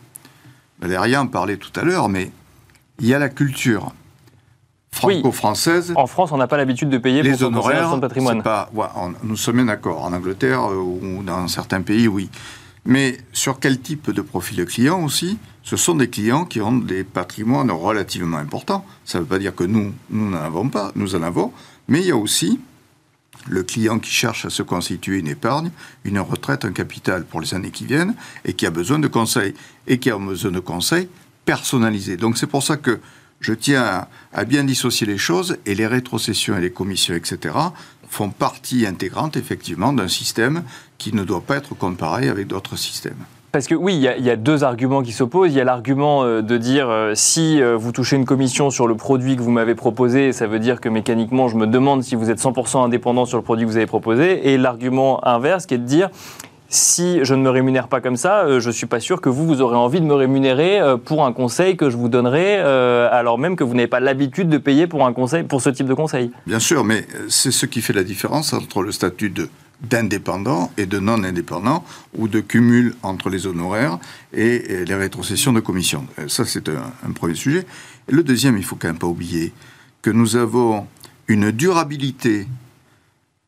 Valéria 0.81 1.21
en 1.21 1.27
parlait 1.27 1.57
tout 1.57 1.73
à 1.79 1.83
l'heure, 1.83 2.09
mais 2.09 2.31
il 3.01 3.07
y 3.07 3.15
a 3.15 3.19
la 3.19 3.29
culture 3.29 3.93
franco-française. 4.93 5.93
En 5.97 6.07
France, 6.07 6.33
on 6.33 6.37
n'a 6.37 6.47
pas 6.47 6.57
l'habitude 6.57 6.91
de 6.91 6.99
payer 6.99 7.23
les 7.23 7.33
pour 7.33 7.49
honoraires 7.49 7.95
de 7.97 8.01
patrimoine. 8.01 8.43
Pas, 8.43 8.71
nous 9.23 9.37
sommes 9.37 9.67
d'accord. 9.67 10.05
En 10.05 10.13
Angleterre 10.13 10.71
euh, 10.71 10.77
ou 10.77 11.23
dans 11.23 11.49
certains 11.49 11.83
pays, 11.83 12.09
oui. 12.09 12.31
Mais 12.85 13.19
sur 13.33 13.61
quel 13.61 13.81
type 13.81 14.11
de 14.11 14.23
profil 14.23 14.57
de 14.57 14.65
client 14.65 15.03
aussi 15.03 15.39
Ce 15.63 15.77
sont 15.77 15.95
des 15.95 16.09
clients 16.09 16.45
qui 16.45 16.61
ont 16.61 16.73
des 16.73 17.05
patrimoines 17.05 17.71
relativement 17.71 18.39
importants. 18.39 18.85
Ça 19.05 19.19
ne 19.19 19.25
veut 19.25 19.29
pas 19.29 19.39
dire 19.39 19.55
que 19.55 19.65
nous, 19.65 19.93
nous 20.11 20.31
n'en 20.31 20.43
avons 20.43 20.69
pas, 20.69 20.91
nous 20.95 21.15
en 21.15 21.23
avons. 21.23 21.53
Mais 21.89 22.01
il 22.01 22.07
y 22.07 22.11
a 22.11 22.17
aussi 22.17 22.61
le 23.49 23.63
client 23.63 23.99
qui 23.99 24.11
cherche 24.11 24.45
à 24.45 24.51
se 24.51 24.63
constituer 24.63 25.19
une 25.19 25.29
épargne, 25.29 25.71
une 26.05 26.19
retraite, 26.19 26.65
un 26.65 26.73
capital 26.73 27.25
pour 27.25 27.41
les 27.41 27.55
années 27.55 27.71
qui 27.71 27.87
viennent, 27.87 28.15
et 28.45 28.53
qui 28.53 28.67
a 28.67 28.71
besoin 28.71 28.99
de 28.99 29.09
conseils, 29.09 29.55
et 29.87 29.99
qui 29.99 30.11
a 30.11 30.19
besoin 30.19 30.51
de 30.51 30.61
conseils 30.61 31.09
personnalisés. 31.45 32.17
Donc 32.17 32.39
c'est 32.39 32.47
pour 32.47 32.63
ça 32.63 32.77
que 32.77 33.01
je 33.41 33.55
tiens 33.55 34.07
à, 34.33 34.45
bien 34.45 34.65
dissocier 34.65 35.07
les 35.07 35.19
choses, 35.19 35.57
et 35.65 35.75
les 35.75 35.87
rétrocessions 35.87 36.57
et 36.59 36.61
les 36.61 36.71
commissions, 36.71 37.15
etc., 37.15 37.55
font 38.09 38.31
partie 38.31 38.87
intégrante, 38.87 39.37
effectivement, 39.37 39.93
d'un 39.93 40.09
système 40.09 40.65
qui 40.99 41.15
ne 41.15 41.25
doit 41.25 41.41
pas 41.41 41.57
être 41.57 41.75
comparé 41.75 42.29
avec 42.29 42.49
d'autres 42.49 42.77
systèmes. 42.77 43.25
Parce 43.53 43.67
que 43.67 43.75
oui, 43.75 43.97
il 43.97 44.25
y, 44.25 44.31
a 44.31 44.37
deux 44.37 44.63
arguments 44.63 45.03
qui 45.03 45.11
s'opposent. 45.11 45.51
Il 45.51 45.57
y 45.57 45.61
a 45.61 45.65
l'argument 45.65 46.23
euh, 46.23 46.41
de 46.41 46.57
dire 46.57 46.89
euh, 46.89 47.15
si 47.17 47.61
euh, 47.61 47.77
vous 47.77 47.91
touchez 47.91 48.15
une 48.15 48.25
commission 48.25 48.71
sur 48.71 48.87
le 48.87 48.95
produit 48.95 49.35
que 49.35 49.43
vous 49.43 49.51
m'avez 49.51 49.75
proposé, 49.75 50.33
ça 50.33 50.47
veut 50.47 50.61
dire 50.61 50.81
que 50.81 50.89
mécaniquement, 50.89 51.49
je 51.49 51.57
me 51.57 51.67
demande 51.67 52.05
si 52.05 52.15
vous 52.15 52.31
êtes 52.31 52.39
100% 52.39 52.85
indépendant 52.85 53.27
sur 53.27 53.39
le 53.39 53.43
produit 53.43 53.67
que 53.67 53.71
vous 53.71 53.77
avez 53.77 53.87
proposé. 53.87 54.53
Et 54.53 54.57
l'argument 54.57 55.27
inverse 55.27 55.67
qui 55.67 55.75
est 55.75 55.79
de 55.79 55.85
dire 55.85 56.11
si 56.69 57.19
je 57.25 57.35
ne 57.35 57.43
me 57.43 57.51
rémunère 57.51 57.89
pas 57.89 58.01
comme 58.01 58.15
ça, 58.15 58.61
je 58.61 58.69
ne 58.69 58.73
suis 58.73 58.87
pas 58.87 59.01
sûr 59.01 59.21
que 59.21 59.29
vous, 59.29 59.45
vous 59.45 59.61
aurez 59.61 59.77
envie 59.77 60.01
de 60.01 60.07
me 60.07 60.15
rémunérer 60.15 60.79
pour 61.05 61.27
un 61.27 61.33
conseil 61.33 61.77
que 61.77 61.91
je 61.91 61.97
vous 61.97 62.09
donnerai, 62.09 62.59
alors 62.59 63.39
même 63.39 63.57
que 63.57 63.65
vous 63.65 63.75
n'avez 63.75 63.89
pas 63.89 63.99
l'habitude 63.99 64.49
de 64.49 64.59
payer 64.59 64.87
pour 64.87 65.05
un 65.05 65.13
conseil, 65.13 65.43
pour 65.43 65.61
ce 65.61 65.71
type 65.71 65.89
de 65.89 65.95
conseil. 65.95 66.31
Bien 66.47 66.61
sûr, 66.61 66.85
mais 66.85 67.09
c'est 67.29 67.51
ce 67.51 67.67
qui 67.67 67.83
fait 67.83 67.93
la 67.93 68.05
différence 68.05 68.53
entre 68.53 68.85
le 68.85 68.93
statut 68.93 69.31
de 69.31 69.49
d'indépendants 69.83 70.71
et 70.77 70.87
de 70.87 70.99
non-indépendants 70.99 71.85
ou 72.17 72.29
de 72.29 72.41
cumul 72.41 72.95
entre 73.03 73.31
les 73.31 73.47
honoraires 73.47 73.99
et, 74.33 74.85
les 74.85 74.95
rétrocessions 74.95 75.53
de 75.53 75.61
commissions. 75.61 76.07
Euh, 76.19 76.29
ça, 76.29 76.45
c'est 76.45 76.69
un, 76.69 77.13
premier 77.15 77.35
sujet. 77.35 77.67
Et 78.09 78.13
le 78.13 78.23
deuxième, 78.23 78.57
il 78.57 78.65
faut 78.65 78.77
quand 78.77 78.89
même 78.89 78.99
pas 78.99 79.07
oublier 79.07 79.53
que 80.03 80.11
nous 80.11 80.37
avons 80.37 80.87
une 81.29 81.51
durabilité 81.51 82.47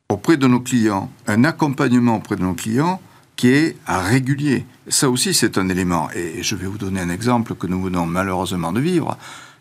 auprès 0.09 0.37
de 0.37 0.47
nos 0.47 0.61
clients, 0.61 1.11
un 1.27 1.45
accompagnement 1.45 2.16
auprès 2.16 2.37
de 2.37 2.42
nos 2.42 2.55
clients 2.55 3.01
qui 3.37 3.49
est 3.49 3.77
régulier. 3.87 4.66
Ça 4.88 5.11
aussi, 5.11 5.35
c'est 5.35 5.59
un 5.59 5.68
élément. 5.68 6.09
Et 6.14 6.42
je 6.42 6.55
vais 6.55 6.66
vous 6.66 6.79
donner 6.79 7.01
un 7.01 7.09
exemple 7.09 7.55
que 7.55 7.66
nous 7.66 7.83
venons 7.83 8.07
malheureusement 8.07 8.73
de 8.73 8.81
vivre. 8.81 9.16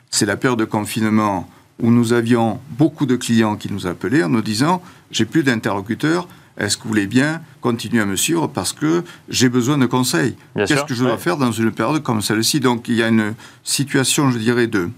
C'est 0.10 0.25
la 0.25 0.38
période 0.38 0.60
de 0.60 0.65
confinement 0.65 1.49
où 1.81 1.89
nous 1.89 2.13
avions 2.13 2.60
beaucoup 2.77 3.05
de 3.05 3.15
clients 3.15 3.55
qui 3.55 3.71
nous 3.71 3.88
appelaient 3.88 4.23
en 4.23 4.29
nous 4.29 4.41
disant 4.41 4.81
j'ai 5.10 5.25
plus 5.25 5.43
d'interlocuteurs, 5.43 6.27
est-ce 6.57 6.77
que 6.77 6.83
vous 6.83 6.89
voulez 6.89 7.07
bien 7.07 7.41
continuer 7.61 8.01
à 8.01 8.05
me 8.05 8.15
suivre 8.15 8.47
parce 8.47 8.73
que 8.73 9.03
j'ai 9.29 9.49
besoin 9.49 9.77
de 9.77 9.85
conseils 9.85 10.35
Qu'est-ce 10.55 10.83
que 10.83 10.93
je 10.93 11.03
dois 11.03 11.17
faire 11.17 11.37
dans 11.37 11.51
une 11.51 11.71
période 11.71 12.03
comme 12.03 12.21
celle-ci? 12.21 12.59
Donc 12.59 12.87
il 12.87 12.95
y 12.95 13.03
a 13.03 13.07
une 13.07 13.33
situation, 13.63 14.31
je 14.31 14.37
dirais, 14.37 14.67
de, 14.67 14.89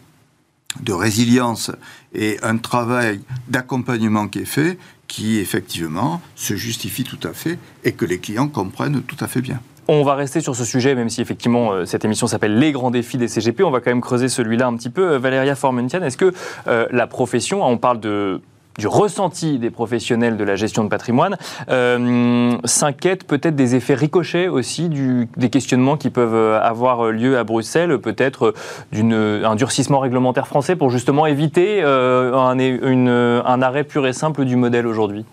de 0.81 0.93
résilience 0.93 1.71
et 2.13 2.39
un 2.43 2.57
travail 2.57 3.21
d'accompagnement 3.47 4.27
qui 4.27 4.39
est 4.39 4.45
fait 4.45 4.77
qui 5.07 5.37
effectivement 5.37 6.21
se 6.35 6.55
justifie 6.55 7.03
tout 7.03 7.19
à 7.27 7.33
fait 7.33 7.59
et 7.83 7.91
que 7.91 8.05
les 8.05 8.17
clients 8.17 8.47
comprennent 8.47 9.01
tout 9.03 9.17
à 9.19 9.27
fait 9.27 9.41
bien. 9.41 9.59
On 9.87 10.03
va 10.03 10.15
rester 10.15 10.39
sur 10.39 10.55
ce 10.55 10.63
sujet, 10.63 10.95
même 10.95 11.09
si 11.09 11.21
effectivement 11.21 11.73
euh, 11.73 11.85
cette 11.85 12.05
émission 12.05 12.25
s'appelle 12.25 12.57
Les 12.57 12.71
grands 12.71 12.89
défis 12.89 13.17
des 13.17 13.27
CGP. 13.27 13.63
On 13.63 13.71
va 13.71 13.81
quand 13.81 13.91
même 13.91 14.01
creuser 14.01 14.29
celui-là 14.29 14.67
un 14.67 14.75
petit 14.77 14.89
peu. 14.89 15.11
Euh, 15.11 15.19
Valéria 15.19 15.55
Formentian, 15.55 16.01
est-ce 16.01 16.15
que 16.15 16.33
euh, 16.67 16.87
la 16.91 17.05
profession, 17.05 17.63
on 17.63 17.77
parle 17.77 17.99
de 17.99 18.41
du 18.77 18.87
ressenti 18.87 19.59
des 19.59 19.69
professionnels 19.69 20.37
de 20.37 20.43
la 20.43 20.55
gestion 20.55 20.83
de 20.83 20.89
patrimoine, 20.89 21.37
euh, 21.69 22.57
s'inquiète 22.65 23.25
peut-être 23.25 23.55
des 23.55 23.75
effets 23.75 23.95
ricochets 23.95 24.47
aussi, 24.47 24.89
des 24.89 25.49
questionnements 25.49 25.97
qui 25.97 26.09
peuvent 26.09 26.59
avoir 26.61 27.11
lieu 27.11 27.37
à 27.37 27.43
Bruxelles, 27.43 27.99
peut-être 27.99 28.53
d'un 28.91 29.55
durcissement 29.55 29.99
réglementaire 29.99 30.47
français 30.47 30.75
pour 30.75 30.89
justement 30.89 31.25
éviter 31.25 31.83
un 31.83 33.61
arrêt 33.61 33.83
pur 33.83 34.07
et 34.07 34.13
simple 34.13 34.45
du 34.45 34.55
modèle 34.55 34.87
aujourd'hui? 34.87 35.25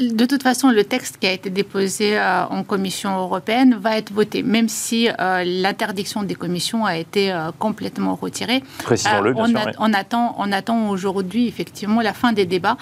De 0.00 0.24
toute 0.24 0.42
façon, 0.42 0.70
le 0.70 0.84
texte 0.84 1.18
qui 1.18 1.26
a 1.26 1.32
été 1.32 1.50
déposé 1.50 2.18
euh, 2.18 2.44
en 2.44 2.62
Commission 2.62 3.16
européenne 3.18 3.76
va 3.80 3.96
être 3.96 4.12
voté, 4.12 4.42
même 4.42 4.68
si 4.68 5.08
euh, 5.08 5.44
l'interdiction 5.44 6.22
des 6.22 6.34
commissions 6.34 6.84
a 6.84 6.96
été 6.96 7.32
euh, 7.32 7.50
complètement 7.58 8.14
retirée. 8.14 8.62
Précisons-le, 8.84 9.32
bien 9.32 9.44
on, 9.44 9.46
sûr, 9.48 9.72
on, 9.78 9.92
attend, 9.94 10.34
on 10.38 10.52
attend 10.52 10.90
aujourd'hui 10.90 11.48
effectivement 11.48 12.00
la 12.00 12.12
fin 12.12 12.32
des 12.32 12.46
débats 12.46 12.76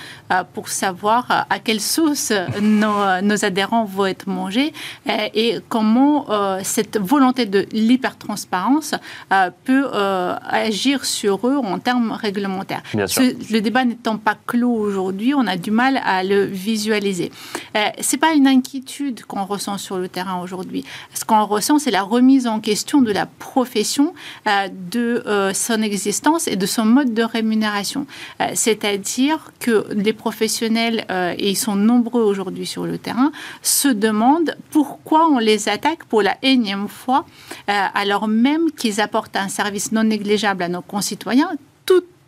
pour 0.53 0.69
savoir 0.69 1.47
à 1.49 1.59
quelle 1.59 1.81
sauce 1.81 2.33
nos, 2.61 3.45
adhérents 3.45 3.85
vont 3.85 4.07
être 4.07 4.29
mangés 4.29 4.73
et 5.07 5.59
comment 5.69 6.27
cette 6.63 6.99
volonté 6.99 7.47
de 7.47 7.67
l'hypertransparence 7.73 8.95
peut 9.65 9.87
agir 9.93 11.05
sur 11.05 11.47
eux 11.47 11.57
en 11.57 11.79
termes 11.79 12.13
réglementaires. 12.13 12.83
le 12.95 13.59
débat 13.61 13.85
n'étant 13.85 14.19
pas 14.19 14.37
clos 14.47 14.75
aujourd'hui, 14.75 15.35
on 15.35 15.47
a 15.47 15.57
du 15.57 15.71
mal 15.71 16.01
à 16.05 16.23
le 16.23 16.45
visualiser 16.45 17.06
euh, 17.77 17.89
Ce 18.01 18.17
n'est 18.17 18.21
pas 18.21 18.35
une 18.35 18.47
inquiétude 18.47 19.25
qu'on 19.25 19.45
ressent 19.45 19.79
sur 19.79 19.99
le 19.99 20.09
terrain 20.09 20.41
aujourd'hui. 20.41 20.85
Ce 21.15 21.25
qu'on 21.25 21.45
ressent, 21.45 21.79
c'est 21.79 21.91
la 21.91 22.03
remise 22.03 22.47
en 22.47 22.61
question 22.61 23.03
de 23.03 23.13
la 23.13 23.27
profession, 23.27 24.15
euh, 24.47 24.69
de 24.91 25.23
euh, 25.27 25.53
son 25.53 25.83
existence 25.83 26.49
et 26.49 26.57
de 26.57 26.67
son 26.67 26.85
mode 26.85 27.15
de 27.15 27.23
rémunération. 27.23 28.07
C'est-à-dire 28.55 29.53
que 29.61 29.87
les 29.93 30.13
professionnels, 30.13 31.07
et 31.39 31.51
ils 31.51 31.57
sont 31.57 31.75
nombreux 31.75 32.23
aujourd'hui 32.23 32.67
sur 32.67 32.85
le 32.85 32.99
terrain, 32.99 33.33
se 33.63 33.89
demandent 33.89 34.57
pourquoi 34.71 35.29
on 35.29 35.39
les 35.39 35.69
attaque 35.69 36.05
pour 36.05 36.23
la 36.23 36.37
énième 36.43 36.89
fois, 36.89 37.27
alors 37.67 38.29
même 38.29 38.71
qu'ils 38.73 39.01
apportent 39.01 39.37
un 39.37 39.49
service 39.49 39.93
non 39.93 40.05
négligeable 40.05 40.63
à 40.63 40.69
nos 40.69 40.83
concitoyens, 40.83 41.51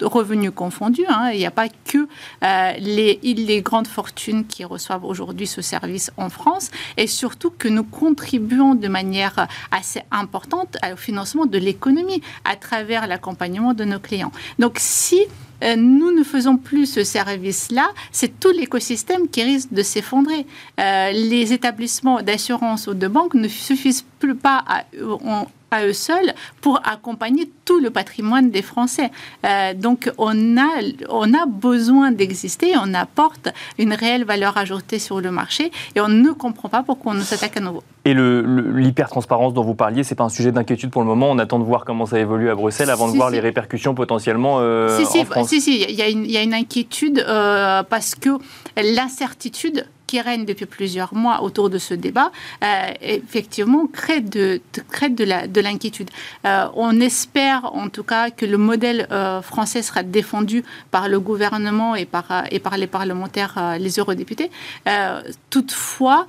revenus 0.02 0.52
confondus. 0.54 1.06
Hein. 1.08 1.30
Il 1.32 1.38
n'y 1.38 1.46
a 1.46 1.50
pas 1.50 1.68
que 1.68 2.08
euh, 2.44 2.72
les, 2.78 3.62
grandes 3.62 3.86
fortunes 3.86 4.46
qui 4.46 4.64
reçoivent 4.64 5.04
aujourd'hui 5.04 5.46
ce 5.46 5.62
service 5.62 6.10
en 6.16 6.28
France, 6.28 6.70
et 6.96 7.06
surtout 7.06 7.50
que 7.50 7.68
nous 7.68 7.84
contribuons 7.84 8.74
de 8.74 8.88
manière 8.88 9.46
assez 9.70 10.02
importante 10.10 10.76
au 10.92 10.96
financement 10.96 11.46
de 11.46 11.58
l'économie 11.58 12.22
à 12.44 12.56
travers 12.56 13.06
l'accompagnement 13.06 13.74
de 13.74 13.84
nos 13.84 13.98
clients. 13.98 14.32
Donc 14.58 14.76
si 14.78 15.22
euh, 15.62 15.76
nous 15.76 16.12
ne 16.12 16.22
faisons 16.22 16.56
plus 16.56 16.86
ce 16.86 17.04
service-là, 17.04 17.88
c'est 18.12 18.38
tout 18.38 18.50
l'écosystème 18.50 19.28
qui 19.28 19.42
risque 19.42 19.72
de 19.72 19.82
s'effondrer. 19.82 20.46
Euh, 20.78 21.10
les 21.10 21.52
établissements 21.52 22.22
d'assurance 22.22 22.86
ou 22.86 22.94
de 22.94 23.08
banque 23.08 23.34
ne 23.34 23.48
suffisent 23.48 24.04
plus 24.18 24.36
pas 24.36 24.64
à, 24.66 24.84
à 25.70 25.84
eux 25.86 25.92
seuls 25.92 26.34
pour 26.60 26.80
accompagner 26.84 27.50
tout 27.64 27.80
le 27.80 27.90
patrimoine 27.90 28.50
des 28.50 28.62
Français. 28.62 29.10
Euh, 29.44 29.74
donc 29.74 30.10
on 30.18 30.56
a, 30.56 30.68
on 31.08 31.34
a 31.34 31.46
besoin 31.46 32.12
d'exister, 32.12 32.72
on 32.82 32.94
apporte 32.94 33.48
une 33.78 33.92
réelle 33.92 34.24
valeur 34.24 34.56
ajoutée 34.56 34.98
sur 34.98 35.20
le 35.20 35.30
marché 35.30 35.70
et 35.94 36.00
on 36.00 36.08
ne 36.08 36.30
comprend 36.30 36.68
pas 36.68 36.82
pourquoi 36.82 37.12
on 37.12 37.14
nous 37.16 37.22
s'attaque 37.22 37.56
à 37.56 37.60
nouveau. 37.60 37.82
Et 38.04 38.14
l'hyper-transparence 38.14 39.52
dont 39.52 39.64
vous 39.64 39.74
parliez, 39.74 40.02
c'est 40.02 40.14
pas 40.14 40.24
un 40.24 40.30
sujet 40.30 40.50
d'inquiétude 40.50 40.90
pour 40.90 41.02
le 41.02 41.08
moment. 41.08 41.30
On 41.30 41.38
attend 41.38 41.58
de 41.58 41.64
voir 41.64 41.84
comment 41.84 42.06
ça 42.06 42.18
évolue 42.18 42.48
à 42.48 42.54
Bruxelles 42.54 42.90
avant 42.90 43.10
de 43.10 43.16
voir 43.16 43.30
les 43.30 43.40
répercussions 43.40 43.94
potentiellement 43.94 44.60
euh, 44.60 44.98
si, 45.04 45.20
en 45.20 45.24
France. 45.26 45.48
Si, 45.48 45.60
si, 45.60 45.82
il 45.82 45.90
y, 45.90 46.32
y, 46.32 46.36
a 46.36 46.42
une 46.42 46.54
inquiétude 46.54 47.24
euh, 47.28 47.82
parce 47.82 48.14
que 48.14 48.30
l'incertitude 48.76 49.86
qui 50.08 50.20
règne 50.20 50.44
depuis 50.44 50.66
plusieurs 50.66 51.14
mois 51.14 51.42
autour 51.42 51.70
de 51.70 51.78
ce 51.78 51.94
débat, 51.94 52.32
euh, 52.64 52.66
effectivement, 53.02 53.86
crée 53.86 54.20
de, 54.20 54.60
crée 54.90 55.10
de 55.10 55.60
l'inquiétude. 55.60 56.10
Euh, 56.46 56.66
on 56.74 56.98
espère 56.98 57.70
en 57.74 57.88
tout 57.88 58.02
cas 58.02 58.30
que 58.30 58.46
le 58.46 58.56
modèle 58.56 59.06
euh, 59.12 59.42
français 59.42 59.82
sera 59.82 60.02
défendu 60.02 60.64
par 60.90 61.08
le 61.08 61.20
gouvernement 61.20 61.94
et 61.94 62.06
par, 62.06 62.26
et 62.50 62.58
par 62.58 62.76
les 62.78 62.86
parlementaires, 62.86 63.76
les 63.78 63.98
eurodéputés. 64.00 64.50
toutefois, 65.50 66.26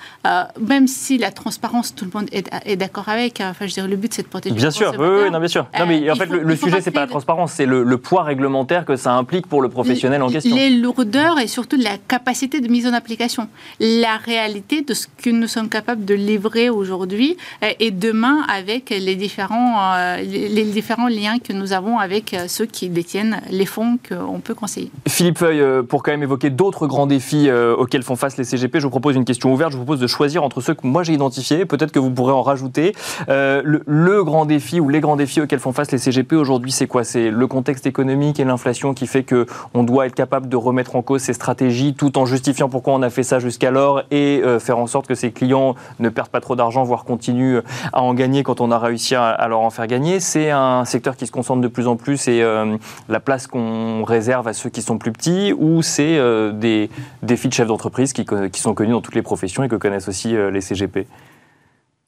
même 0.59 0.87
si 0.87 1.17
la 1.17 1.31
transparence, 1.31 1.95
tout 1.95 2.05
le 2.05 2.11
monde 2.13 2.29
est, 2.31 2.75
d'accord 2.75 3.07
avec, 3.07 3.39
enfin, 3.41 3.65
je 3.65 3.73
dirais, 3.73 3.87
le 3.87 3.95
but 3.95 4.13
c'est 4.13 4.23
de 4.23 4.27
protéger. 4.27 4.55
Bien 4.55 4.71
sûr, 4.71 4.93
oui, 4.99 5.31
non, 5.31 5.39
bien 5.39 5.47
sûr. 5.47 5.67
Non, 5.79 5.85
mais 5.85 6.11
en 6.11 6.15
fait, 6.15 6.25
le, 6.25 6.55
sujet 6.57 6.81
c'est 6.81 6.91
pas 6.91 7.01
la 7.01 7.07
transparence, 7.07 7.53
c'est 7.53 7.65
le, 7.65 7.97
poids 7.97 8.23
réglementaire 8.23 8.83
que 8.85 8.97
ça 8.97 9.13
implique 9.13 9.47
pour 9.47 9.61
le 9.61 9.69
professionnel 9.69 10.21
en 10.21 10.29
question. 10.29 10.55
Les 10.55 10.69
lourdeurs 10.69 11.39
et 11.39 11.47
surtout 11.47 11.77
la 11.77 11.97
capacité 11.97 12.59
de 12.59 12.67
mise 12.67 12.85
en 12.85 12.93
application 12.93 13.47
la 13.79 14.17
réalité 14.17 14.81
de 14.81 14.93
ce 14.93 15.07
que 15.21 15.29
nous 15.29 15.47
sommes 15.47 15.69
capables 15.69 16.05
de 16.05 16.15
livrer 16.15 16.69
aujourd'hui 16.69 17.37
euh, 17.63 17.71
et 17.79 17.91
demain 17.91 18.43
avec 18.49 18.89
les 18.89 19.15
différents, 19.15 19.93
euh, 19.95 20.17
les 20.21 20.63
différents 20.63 21.07
liens 21.07 21.39
que 21.39 21.53
nous 21.53 21.73
avons 21.73 21.97
avec 21.97 22.33
euh, 22.33 22.45
ceux 22.47 22.65
qui 22.65 22.89
détiennent 22.89 23.41
les 23.49 23.65
fonds 23.65 23.97
qu'on 24.07 24.39
peut 24.39 24.53
conseiller. 24.53 24.91
Philippe 25.07 25.37
Feuille, 25.37 25.63
pour 25.87 26.03
quand 26.03 26.11
même 26.11 26.23
évoquer 26.23 26.49
d'autres 26.49 26.87
grands 26.87 27.07
défis 27.07 27.49
auxquels 27.51 28.03
font 28.03 28.15
face 28.15 28.37
les 28.37 28.43
CGP, 28.43 28.79
je 28.79 28.83
vous 28.83 28.89
propose 28.89 29.15
une 29.15 29.25
question 29.25 29.53
ouverte. 29.53 29.71
Je 29.71 29.77
vous 29.77 29.83
propose 29.83 29.99
de 29.99 30.07
choisir 30.07 30.43
entre 30.43 30.61
ceux 30.61 30.73
que 30.73 30.85
moi 30.85 31.03
j'ai 31.03 31.13
identifiés. 31.13 31.65
Peut-être 31.65 31.91
que 31.91 31.99
vous 31.99 32.11
pourrez 32.11 32.33
en 32.33 32.41
rajouter. 32.41 32.93
le, 33.27 34.23
grand 34.23 34.45
défi 34.45 34.79
ou 34.79 34.89
les 34.89 34.99
grands 34.99 35.15
défis 35.15 35.41
auxquels 35.41 35.59
font 35.59 35.71
face 35.71 35.91
les 35.91 35.97
CGP 35.97 36.35
aujourd'hui, 36.35 36.71
c'est 36.71 36.87
quoi? 36.87 37.03
C'est 37.03 37.29
le 37.29 37.47
contexte 37.47 37.87
économique 37.87 38.39
et 38.39 38.43
l'inflation 38.43 38.93
qui 38.93 39.07
fait 39.07 39.23
qu'on 39.23 39.83
doit 39.83 40.07
être 40.07 40.15
capable 40.15 40.49
de 40.49 40.57
remettre 40.57 40.95
en 40.95 41.01
cause 41.01 41.21
ces 41.21 41.33
stratégies 41.33 41.93
tout 41.93 42.17
en 42.17 42.25
justifiant 42.25 42.69
pourquoi 42.69 42.93
on 42.93 43.01
a 43.01 43.09
fait 43.09 43.23
ça 43.23 43.39
jusqu'alors 43.59 44.03
et 44.09 44.41
euh, 44.43 44.59
faire 44.59 44.77
en 44.77 44.87
sorte 44.87 45.07
que 45.07 45.15
ses 45.15 45.31
clients 45.31 45.75
ne 45.99 46.07
perdent 46.07 46.29
pas 46.29 46.39
trop 46.39 46.55
d'argent, 46.55 46.83
voire 46.83 47.03
continuent 47.03 47.59
à 47.91 48.01
en 48.01 48.13
gagner 48.13 48.43
quand 48.43 48.61
on 48.61 48.71
a 48.71 48.79
réussi 48.79 49.15
à, 49.15 49.47
leur 49.49 49.59
en 49.59 49.69
faire 49.69 49.87
gagner. 49.87 50.21
C'est 50.21 50.49
un 50.49 50.85
secteur 50.85 51.17
qui 51.17 51.27
se 51.27 51.31
concentre 51.31 51.61
de 51.61 51.67
plus 51.67 51.87
en 51.87 51.97
plus 51.97 52.27
et 52.29 52.41
euh, 52.41 52.77
la 53.09 53.19
place 53.19 53.47
qu'on 53.47 54.03
réserve 54.05 54.47
à 54.47 54.53
ceux 54.53 54.69
qui 54.69 54.81
sont 54.81 54.97
plus 54.97 55.11
petits 55.11 55.53
ou 55.57 55.81
c'est 55.81 56.17
euh, 56.17 56.53
des 56.53 56.89
défis 57.21 57.49
de 57.49 57.53
chefs 57.53 57.67
d'entreprise 57.67 58.13
qui, 58.13 58.25
qui, 58.25 58.61
sont 58.61 58.73
connus 58.73 58.93
dans 58.93 59.01
toutes 59.01 59.15
les 59.15 59.21
professions 59.21 59.63
et 59.63 59.67
que 59.67 59.75
connaissent 59.75 60.07
aussi 60.07 60.35
les 60.51 60.61
CGP 60.61 61.07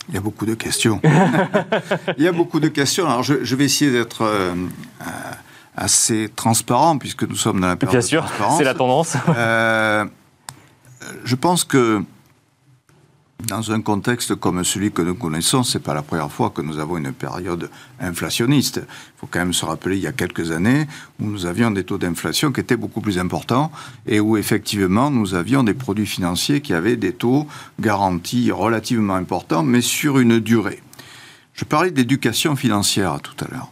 il 0.10 0.16
y 0.16 0.18
a 0.18 0.22
beaucoup 0.22 0.48
de 0.48 0.56
questions. 0.56 1.00
il 2.18 2.24
y 2.24 2.28
a 2.28 2.32
beaucoup 2.32 2.60
de 2.60 2.68
questions. 2.68 3.06
Alors, 3.06 3.22
je, 3.22 3.44
je 3.44 3.56
vais 3.56 3.66
essayer 3.66 3.92
d'être 3.92 4.26
assez 5.76 6.30
transparent, 6.36 6.98
puisque 6.98 7.24
nous 7.24 7.36
sommes 7.36 7.62
dans 7.62 7.68
la 7.68 7.76
période 7.76 8.00
Bien 8.00 8.08
sûr, 8.08 8.26
c'est 8.58 8.64
la 8.64 8.74
tendance. 8.74 9.16
Euh, 9.30 10.06
je 11.24 11.36
pense 11.36 11.64
que 11.64 12.04
dans 13.48 13.72
un 13.72 13.82
contexte 13.82 14.36
comme 14.36 14.64
celui 14.64 14.92
que 14.92 15.02
nous 15.02 15.16
connaissons, 15.16 15.64
c'est 15.64 15.80
pas 15.80 15.94
la 15.94 16.02
première 16.02 16.32
fois 16.32 16.52
que 16.52 16.62
nous 16.62 16.80
avons 16.80 16.98
une 16.98 17.12
période 17.12 17.70
inflationniste. 18.00 18.82
Il 18.86 19.20
faut 19.20 19.28
quand 19.30 19.40
même 19.40 19.54
se 19.54 19.66
rappeler 19.66 19.98
il 19.98 20.04
y 20.04 20.08
a 20.08 20.12
quelques 20.12 20.52
années 20.52 20.88
où 21.20 21.26
nous 21.26 21.46
avions 21.46 21.72
des 21.72 21.84
taux 21.84 21.98
d'inflation 21.98 22.52
qui 22.52 22.62
étaient 22.62 22.78
beaucoup 22.78 23.02
plus 23.02 23.18
importants 23.20 23.72
et 24.06 24.20
où 24.20 24.38
effectivement 24.38 25.10
nous 25.10 25.34
avions 25.34 25.64
des 25.64 25.74
produits 25.74 26.06
financiers 26.06 26.62
qui 26.62 26.74
avaient 26.74 26.98
des 26.98 27.14
taux 27.14 27.48
garantis 27.80 28.52
relativement 28.52 29.16
importants, 29.16 29.64
mais 29.64 29.82
sur 29.82 30.20
une 30.20 30.40
durée. 30.40 30.82
Je 31.54 31.66
parlais 31.66 31.92
d'éducation 31.92 32.56
financière 32.56 33.20
tout 33.22 33.36
à 33.44 33.48
l'heure. 33.50 33.72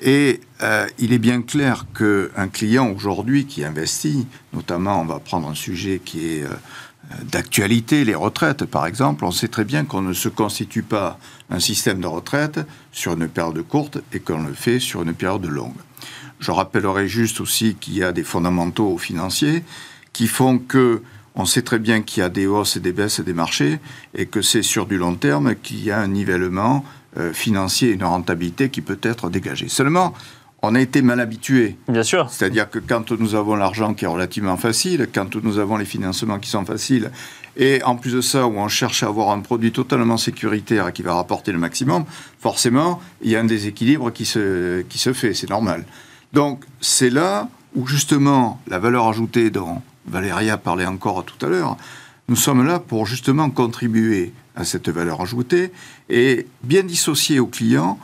Et 0.00 0.40
euh, 0.62 0.86
il 0.98 1.12
est 1.12 1.18
bien 1.18 1.42
clair 1.42 1.86
qu'un 1.96 2.48
client 2.48 2.90
aujourd'hui 2.90 3.46
qui 3.46 3.64
investit, 3.64 4.26
notamment 4.52 5.00
on 5.00 5.04
va 5.04 5.18
prendre 5.18 5.48
un 5.48 5.54
sujet 5.54 6.00
qui 6.04 6.26
est 6.26 6.44
euh, 6.44 6.48
d'actualité, 7.24 8.04
les 8.04 8.14
retraites 8.14 8.64
par 8.64 8.86
exemple, 8.86 9.24
on 9.24 9.30
sait 9.30 9.48
très 9.48 9.64
bien 9.64 9.84
qu'on 9.84 10.02
ne 10.02 10.12
se 10.12 10.28
constitue 10.28 10.82
pas 10.82 11.18
un 11.50 11.58
système 11.58 12.00
de 12.00 12.06
retraite 12.06 12.60
sur 12.92 13.14
une 13.14 13.28
période 13.28 13.60
courte 13.62 13.98
et 14.12 14.20
qu'on 14.20 14.42
le 14.42 14.52
fait 14.52 14.78
sur 14.78 15.02
une 15.02 15.14
période 15.14 15.46
longue. 15.46 15.72
Je 16.38 16.52
rappellerai 16.52 17.08
juste 17.08 17.40
aussi 17.40 17.74
qu'il 17.74 17.94
y 17.94 18.04
a 18.04 18.12
des 18.12 18.22
fondamentaux 18.22 18.98
financiers 18.98 19.64
qui 20.12 20.28
font 20.28 20.58
que 20.58 21.02
on 21.34 21.44
sait 21.44 21.62
très 21.62 21.78
bien 21.78 22.02
qu'il 22.02 22.20
y 22.20 22.24
a 22.24 22.28
des 22.28 22.46
hausses 22.46 22.76
et 22.76 22.80
des 22.80 22.92
baisses 22.92 23.20
des 23.20 23.32
marchés 23.32 23.78
et 24.14 24.26
que 24.26 24.42
c'est 24.42 24.62
sur 24.62 24.86
du 24.86 24.98
long 24.98 25.14
terme 25.14 25.54
qu'il 25.54 25.84
y 25.84 25.90
a 25.90 26.00
un 26.00 26.08
nivellement 26.08 26.84
euh, 27.16 27.32
financier, 27.32 27.92
une 27.92 28.04
rentabilité 28.04 28.68
qui 28.68 28.82
peut 28.82 28.98
être 29.02 29.30
dégagée. 29.30 29.68
Seulement, 29.68 30.12
on 30.62 30.74
a 30.74 30.80
été 30.80 31.02
mal 31.02 31.20
habitué. 31.20 31.76
Bien 31.88 32.02
sûr. 32.02 32.28
C'est-à-dire 32.30 32.68
que 32.68 32.78
quand 32.78 33.12
nous 33.12 33.34
avons 33.34 33.54
l'argent 33.54 33.94
qui 33.94 34.04
est 34.04 34.08
relativement 34.08 34.56
facile, 34.56 35.08
quand 35.12 35.36
nous 35.36 35.58
avons 35.58 35.76
les 35.76 35.84
financements 35.84 36.38
qui 36.38 36.50
sont 36.50 36.64
faciles, 36.64 37.10
et 37.56 37.82
en 37.82 37.96
plus 37.96 38.12
de 38.12 38.20
ça, 38.20 38.46
où 38.46 38.58
on 38.58 38.68
cherche 38.68 39.02
à 39.02 39.06
avoir 39.06 39.30
un 39.30 39.40
produit 39.40 39.72
totalement 39.72 40.16
sécuritaire 40.16 40.88
et 40.88 40.92
qui 40.92 41.02
va 41.02 41.14
rapporter 41.14 41.52
le 41.52 41.58
maximum, 41.58 42.04
forcément, 42.40 43.00
il 43.22 43.30
y 43.30 43.36
a 43.36 43.40
un 43.40 43.44
déséquilibre 43.44 44.12
qui 44.12 44.24
se, 44.24 44.82
qui 44.82 44.98
se 44.98 45.12
fait, 45.12 45.34
c'est 45.34 45.50
normal. 45.50 45.84
Donc 46.32 46.64
c'est 46.80 47.10
là 47.10 47.48
où 47.74 47.86
justement 47.86 48.60
la 48.68 48.78
valeur 48.78 49.06
ajoutée 49.06 49.50
dont 49.50 49.82
Valéria 50.06 50.56
parlait 50.56 50.86
encore 50.86 51.24
tout 51.24 51.44
à 51.44 51.48
l'heure, 51.48 51.76
nous 52.28 52.36
sommes 52.36 52.66
là 52.66 52.78
pour 52.78 53.06
justement 53.06 53.48
contribuer 53.50 54.32
à 54.58 54.64
cette 54.64 54.88
valeur 54.90 55.20
ajoutée 55.20 55.70
et 56.10 56.46
bien 56.64 56.82
dissocier 56.82 57.38
au 57.38 57.46
client 57.46 57.98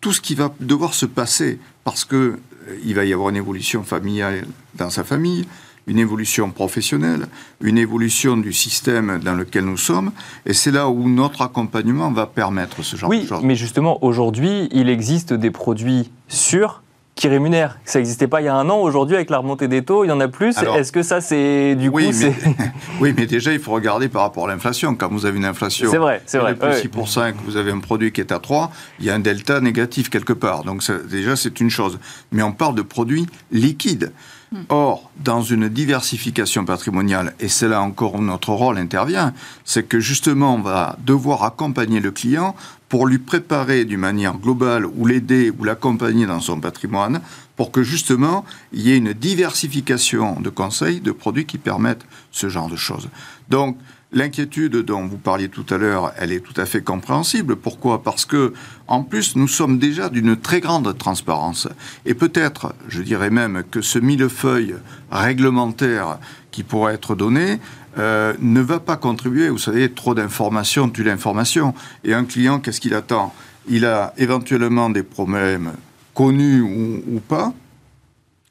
tout 0.00 0.12
ce 0.12 0.20
qui 0.20 0.34
va 0.34 0.54
devoir 0.60 0.92
se 0.94 1.06
passer 1.06 1.58
parce 1.82 2.04
que 2.04 2.16
euh, 2.16 2.78
il 2.84 2.94
va 2.94 3.04
y 3.06 3.12
avoir 3.12 3.30
une 3.30 3.36
évolution 3.36 3.82
familiale 3.82 4.46
dans 4.74 4.90
sa 4.90 5.02
famille, 5.02 5.46
une 5.86 5.98
évolution 5.98 6.50
professionnelle, 6.50 7.26
une 7.62 7.78
évolution 7.78 8.36
du 8.36 8.52
système 8.52 9.18
dans 9.18 9.34
lequel 9.34 9.64
nous 9.64 9.78
sommes, 9.78 10.12
et 10.44 10.52
c'est 10.52 10.70
là 10.70 10.88
où 10.88 11.08
notre 11.08 11.40
accompagnement 11.40 12.10
va 12.12 12.26
permettre 12.26 12.82
ce 12.82 12.96
genre 12.96 13.10
de 13.10 13.20
choses. 13.20 13.38
Oui, 13.40 13.46
mais 13.46 13.56
justement, 13.56 14.02
aujourd'hui, 14.04 14.68
il 14.72 14.90
existe 14.90 15.32
des 15.32 15.50
produits 15.50 16.10
sûrs 16.28 16.82
qui 17.14 17.28
rémunère. 17.28 17.78
Ça 17.84 17.98
n'existait 17.98 18.26
pas 18.26 18.40
il 18.40 18.44
y 18.44 18.48
a 18.48 18.54
un 18.54 18.68
an. 18.68 18.78
Aujourd'hui, 18.78 19.14
avec 19.14 19.30
la 19.30 19.38
remontée 19.38 19.68
des 19.68 19.82
taux, 19.82 20.04
il 20.04 20.08
y 20.08 20.10
en 20.10 20.20
a 20.20 20.28
plus. 20.28 20.56
Est-ce 20.76 20.90
que 20.90 21.02
ça, 21.02 21.20
c'est 21.20 21.76
du 21.76 21.88
oui, 21.88 22.10
coup 22.10 22.16
mais, 22.20 22.34
Oui, 23.00 23.14
mais 23.16 23.26
déjà, 23.26 23.52
il 23.52 23.60
faut 23.60 23.72
regarder 23.72 24.08
par 24.08 24.22
rapport 24.22 24.46
à 24.46 24.48
l'inflation. 24.48 24.94
Quand 24.96 25.08
vous 25.08 25.24
avez 25.26 25.38
une 25.38 25.44
inflation 25.44 25.90
c'est 25.90 25.98
vrai, 25.98 26.22
c'est 26.26 26.38
vrai. 26.38 26.54
de 26.54 26.60
6% 26.60 27.30
et 27.30 27.32
que 27.32 27.38
vous 27.44 27.56
avez 27.56 27.70
un 27.70 27.78
produit 27.78 28.10
qui 28.10 28.20
est 28.20 28.32
à 28.32 28.38
3, 28.38 28.70
il 28.98 29.06
y 29.06 29.10
a 29.10 29.14
un 29.14 29.20
delta 29.20 29.60
négatif 29.60 30.10
quelque 30.10 30.32
part. 30.32 30.64
Donc 30.64 30.82
déjà, 31.08 31.36
c'est 31.36 31.60
une 31.60 31.70
chose. 31.70 31.98
Mais 32.32 32.42
on 32.42 32.52
parle 32.52 32.74
de 32.74 32.82
produits 32.82 33.26
liquides. 33.52 34.12
Hmm. 34.52 34.62
Or, 34.68 35.10
dans 35.16 35.42
une 35.42 35.68
diversification 35.68 36.64
patrimoniale, 36.64 37.34
et 37.40 37.48
c'est 37.48 37.66
là 37.66 37.80
encore 37.80 38.14
où 38.14 38.22
notre 38.22 38.50
rôle 38.50 38.78
intervient, 38.78 39.32
c'est 39.64 39.82
que 39.84 39.98
justement, 39.98 40.54
on 40.54 40.60
va 40.60 40.96
devoir 41.04 41.42
accompagner 41.44 41.98
le 41.98 42.10
client 42.10 42.54
pour 42.88 43.06
lui 43.06 43.18
préparer 43.18 43.84
d'une 43.84 44.00
manière 44.00 44.38
globale 44.38 44.86
ou 44.86 45.06
l'aider 45.06 45.52
ou 45.58 45.64
l'accompagner 45.64 46.26
dans 46.26 46.40
son 46.40 46.60
patrimoine 46.60 47.20
pour 47.56 47.70
que 47.70 47.82
justement 47.82 48.44
il 48.72 48.82
y 48.82 48.92
ait 48.92 48.96
une 48.96 49.12
diversification 49.12 50.40
de 50.40 50.50
conseils, 50.50 51.00
de 51.00 51.12
produits 51.12 51.46
qui 51.46 51.58
permettent 51.58 52.06
ce 52.30 52.48
genre 52.48 52.68
de 52.68 52.76
choses. 52.76 53.08
Donc 53.48 53.76
l'inquiétude 54.12 54.76
dont 54.76 55.06
vous 55.06 55.18
parliez 55.18 55.48
tout 55.48 55.66
à 55.70 55.76
l'heure, 55.76 56.12
elle 56.16 56.30
est 56.32 56.40
tout 56.40 56.58
à 56.60 56.66
fait 56.66 56.82
compréhensible. 56.82 57.56
Pourquoi? 57.56 58.02
Parce 58.02 58.24
que 58.24 58.52
en 58.86 59.02
plus 59.02 59.34
nous 59.34 59.48
sommes 59.48 59.78
déjà 59.78 60.08
d'une 60.08 60.36
très 60.36 60.60
grande 60.60 60.96
transparence 60.96 61.68
et 62.06 62.14
peut-être, 62.14 62.74
je 62.88 63.02
dirais 63.02 63.30
même 63.30 63.64
que 63.70 63.80
ce 63.80 63.98
millefeuille 63.98 64.76
réglementaire 65.10 66.18
qui 66.50 66.62
pourrait 66.62 66.94
être 66.94 67.16
donné 67.16 67.58
euh, 67.98 68.34
ne 68.40 68.60
va 68.60 68.80
pas 68.80 68.96
contribuer. 68.96 69.48
Vous 69.48 69.58
savez, 69.58 69.90
trop 69.90 70.14
d'informations 70.14 70.88
tue 70.88 71.04
l'information. 71.04 71.74
Et 72.02 72.14
un 72.14 72.24
client, 72.24 72.60
qu'est-ce 72.60 72.80
qu'il 72.80 72.94
attend? 72.94 73.34
Il 73.68 73.84
a 73.84 74.12
éventuellement 74.16 74.90
des 74.90 75.02
problèmes 75.02 75.72
connus 76.12 76.60
ou, 76.60 77.20
pas. 77.20 77.52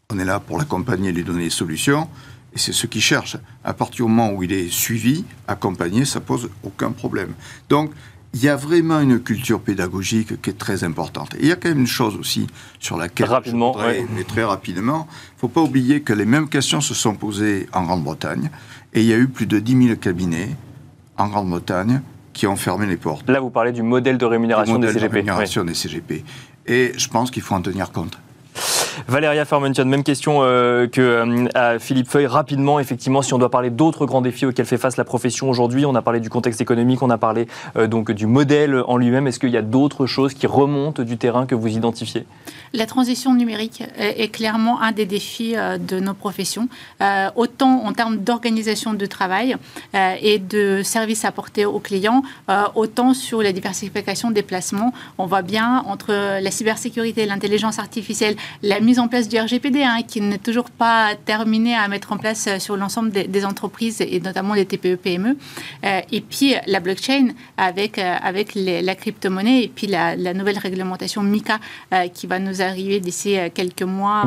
On 0.09 0.19
est 0.19 0.25
là 0.25 0.39
pour 0.39 0.57
l'accompagner, 0.57 1.11
lui 1.11 1.23
donner 1.23 1.45
des 1.45 1.49
solutions. 1.49 2.07
Et 2.53 2.59
c'est 2.59 2.73
ce 2.73 2.87
qu'il 2.87 3.01
cherche. 3.01 3.37
À 3.63 3.73
partir 3.73 4.05
du 4.05 4.11
moment 4.11 4.31
où 4.31 4.43
il 4.43 4.51
est 4.51 4.71
suivi, 4.71 5.25
accompagné, 5.47 6.05
ça 6.05 6.19
pose 6.19 6.49
aucun 6.63 6.91
problème. 6.91 7.33
Donc, 7.69 7.91
il 8.33 8.43
y 8.43 8.49
a 8.49 8.55
vraiment 8.55 8.99
une 8.99 9.19
culture 9.19 9.59
pédagogique 9.59 10.41
qui 10.41 10.49
est 10.49 10.57
très 10.57 10.83
importante. 10.83 11.35
Et 11.35 11.41
il 11.41 11.47
y 11.47 11.51
a 11.51 11.55
quand 11.55 11.69
même 11.69 11.81
une 11.81 11.87
chose 11.87 12.15
aussi 12.15 12.47
sur 12.79 12.97
laquelle 12.97 13.29
rapidement, 13.29 13.73
je 13.73 13.77
voudrais, 13.77 14.07
mais 14.15 14.23
très 14.23 14.43
rapidement, 14.43 15.07
il 15.09 15.35
ne 15.35 15.39
faut 15.41 15.47
pas 15.49 15.61
oublier 15.61 16.01
que 16.01 16.13
les 16.13 16.25
mêmes 16.25 16.49
questions 16.49 16.81
se 16.81 16.95
sont 16.95 17.13
posées 17.13 17.67
en 17.73 17.83
Grande-Bretagne. 17.83 18.49
Et 18.93 19.01
il 19.01 19.07
y 19.07 19.13
a 19.13 19.17
eu 19.17 19.27
plus 19.27 19.47
de 19.47 19.59
10 19.59 19.87
000 19.87 19.95
cabinets 19.97 20.49
en 21.17 21.27
Grande-Bretagne 21.27 22.01
qui 22.31 22.47
ont 22.47 22.55
fermé 22.55 22.85
les 22.85 22.97
portes. 22.97 23.27
Là, 23.29 23.39
vous 23.39 23.49
parlez 23.49 23.71
du 23.71 23.83
modèle 23.83 24.17
de 24.17 24.25
rémunération 24.25 24.77
des 24.79 24.87
CGP. 24.87 25.09
De 25.09 25.13
rémunération 25.15 25.63
des 25.63 25.73
CGP. 25.73 26.23
Et 26.67 26.91
je 26.95 27.07
pense 27.07 27.31
qu'il 27.31 27.41
faut 27.41 27.55
en 27.55 27.61
tenir 27.61 27.91
compte. 27.91 28.17
Valéria 29.07 29.45
Fermention, 29.45 29.85
même 29.85 30.03
question 30.03 30.39
euh, 30.41 30.87
que 30.87 31.01
euh, 31.01 31.79
Philippe 31.79 32.07
Feuille. 32.07 32.27
Rapidement, 32.27 32.79
effectivement, 32.79 33.21
si 33.21 33.33
on 33.33 33.37
doit 33.37 33.51
parler 33.51 33.69
d'autres 33.69 34.05
grands 34.05 34.21
défis 34.21 34.45
auxquels 34.45 34.65
fait 34.65 34.77
face 34.77 34.97
la 34.97 35.03
profession 35.03 35.49
aujourd'hui, 35.49 35.85
on 35.85 35.95
a 35.95 36.01
parlé 36.01 36.19
du 36.19 36.29
contexte 36.29 36.61
économique, 36.61 37.01
on 37.01 37.09
a 37.09 37.17
parlé 37.17 37.47
euh, 37.75 37.87
donc 37.87 38.11
du 38.11 38.27
modèle 38.27 38.81
en 38.87 38.97
lui-même. 38.97 39.27
Est-ce 39.27 39.39
qu'il 39.39 39.51
y 39.51 39.57
a 39.57 39.61
d'autres 39.61 40.05
choses 40.05 40.33
qui 40.33 40.47
remontent 40.47 41.03
du 41.03 41.17
terrain 41.17 41.45
que 41.45 41.55
vous 41.55 41.67
identifiez? 41.67 42.25
La 42.73 42.85
transition 42.85 43.35
numérique 43.35 43.83
est, 43.97 44.29
clairement 44.29 44.81
un 44.81 44.91
des 44.91 45.05
défis 45.05 45.53
de 45.53 45.99
nos 45.99 46.15
professions, 46.15 46.67
autant 47.35 47.83
en 47.85 47.93
termes 47.93 48.17
d'organisation 48.17 48.95
de 48.95 49.05
travail 49.05 49.55
et 49.93 50.39
de 50.39 50.81
services 50.81 51.23
apportés 51.23 51.65
aux 51.65 51.79
clients, 51.79 52.23
autant 52.73 53.13
sur 53.13 53.43
la 53.43 53.51
diversification 53.51 54.31
des 54.31 54.41
placements. 54.41 54.91
On 55.19 55.27
voit 55.27 55.43
bien 55.43 55.83
entre 55.85 56.39
la 56.39 56.51
cybersécurité, 56.51 57.27
l'intelligence 57.27 57.77
artificielle, 57.77 58.35
la 58.63 58.79
mise 58.83 58.99
en 58.99 59.07
place 59.07 59.27
du 59.27 59.39
RGPD, 59.39 59.83
hein, 59.83 59.99
qui 60.07 60.21
n'est 60.21 60.37
toujours 60.37 60.69
pas 60.69 61.15
terminé 61.25 61.75
à 61.75 61.87
mettre 61.87 62.11
en 62.11 62.17
place 62.17 62.47
euh, 62.47 62.59
sur 62.59 62.77
l'ensemble 62.77 63.11
des, 63.11 63.45
entreprises 63.45 63.99
et 64.01 64.19
notamment 64.19 64.53
les 64.53 64.65
TPE-PME. 64.65 65.35
Euh, 65.85 66.01
et 66.11 66.21
puis 66.21 66.55
la 66.67 66.79
blockchain 66.79 67.29
avec, 67.57 67.97
euh, 67.97 68.15
avec 68.21 68.51
la 68.55 68.95
crypto-monnaie 68.95 69.63
et 69.63 69.67
puis 69.67 69.87
la, 69.87 70.15
nouvelle 70.33 70.57
réglementation 70.57 71.21
MICA 71.21 71.59
qui 72.13 72.27
va 72.27 72.39
nous 72.39 72.61
arriver 72.61 72.99
d'ici 72.99 73.37
quelques 73.53 73.83
mois 73.83 74.23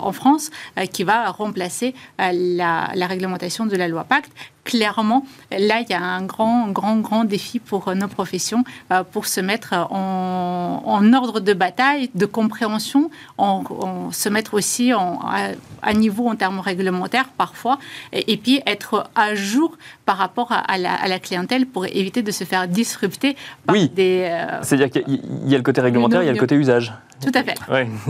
en 0.00 0.12
France, 0.12 0.50
qui 0.92 1.04
va 1.04 1.30
remplacer 1.30 1.94
la, 2.18 2.90
la 2.94 3.06
réglementation 3.06 3.66
de 3.66 3.76
la 3.76 3.88
loi 3.88 4.04
Pacte 4.04 4.32
clairement, 4.64 5.24
là, 5.50 5.80
il 5.80 5.90
y 5.90 5.94
a 5.94 6.02
un 6.02 6.22
grand, 6.22 6.68
grand, 6.68 6.96
grand 6.98 7.24
défi 7.24 7.58
pour 7.58 7.88
euh, 7.88 7.94
nos 7.94 8.08
professions 8.08 8.64
euh, 8.92 9.02
pour 9.02 9.26
se 9.26 9.40
mettre 9.40 9.74
en, 9.90 11.12
ordre 11.12 11.40
de 11.40 11.52
bataille, 11.52 12.10
de 12.14 12.26
compréhension, 12.26 13.10
en, 13.38 14.10
se 14.12 14.28
mettre 14.28 14.54
aussi 14.54 14.92
à, 14.92 15.94
niveau 15.94 16.28
en 16.28 16.36
termes 16.36 16.60
réglementaires 16.60 17.28
parfois, 17.36 17.78
et, 18.12 18.36
puis 18.36 18.62
être 18.66 19.10
à 19.14 19.34
jour 19.34 19.76
par 20.06 20.16
rapport 20.16 20.52
à, 20.52 20.78
la, 20.78 21.18
clientèle 21.18 21.66
pour 21.66 21.86
éviter 21.86 22.22
de 22.22 22.30
se 22.30 22.44
faire 22.44 22.68
disrupter 22.68 23.36
par 23.66 23.74
oui. 23.74 23.88
des... 23.88 24.28
Euh, 24.30 24.58
C'est-à-dire 24.62 24.90
qu'il 24.90 25.48
y 25.50 25.54
a 25.54 25.58
le 25.58 25.62
côté 25.62 25.80
réglementaire, 25.80 26.22
il 26.22 26.26
y 26.26 26.28
a 26.28 26.32
le 26.32 26.38
côté 26.38 26.54
usage. 26.54 26.92
Tout 27.22 27.32
à 27.34 27.42
fait. 27.42 27.54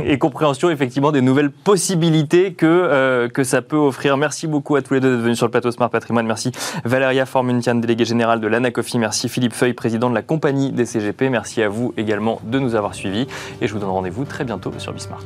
Et 0.04 0.18
compréhension 0.18 0.70
effectivement 0.70 1.12
des 1.12 1.20
nouvelles 1.20 1.50
possibilités 1.50 2.54
que, 2.54 2.66
euh, 2.66 3.28
que 3.28 3.44
ça 3.44 3.62
peut 3.62 3.76
offrir. 3.76 4.16
Merci 4.16 4.46
beaucoup 4.46 4.76
à 4.76 4.82
tous 4.82 4.94
les 4.94 5.00
deux 5.00 5.12
d'être 5.14 5.22
venus 5.22 5.36
sur 5.36 5.46
le 5.46 5.50
plateau 5.50 5.70
Smart 5.70 5.90
Patrimoine. 5.90 6.26
Merci 6.26 6.52
Valéria 6.84 7.26
Formuntian, 7.26 7.76
déléguée 7.76 8.04
générale 8.04 8.40
de 8.40 8.46
l'ANACOFI. 8.46 8.98
Merci 8.98 9.28
Philippe 9.28 9.52
Feuille, 9.52 9.74
président 9.74 10.08
de 10.10 10.14
la 10.14 10.22
compagnie 10.22 10.72
des 10.72 10.86
CGP. 10.86 11.28
Merci 11.28 11.62
à 11.62 11.68
vous 11.68 11.92
également 11.96 12.40
de 12.44 12.58
nous 12.58 12.74
avoir 12.74 12.94
suivis. 12.94 13.26
Et 13.60 13.68
je 13.68 13.72
vous 13.72 13.78
donne 13.78 13.90
rendez-vous 13.90 14.24
très 14.24 14.44
bientôt 14.44 14.72
sur 14.78 14.92
Bismart. 14.92 15.24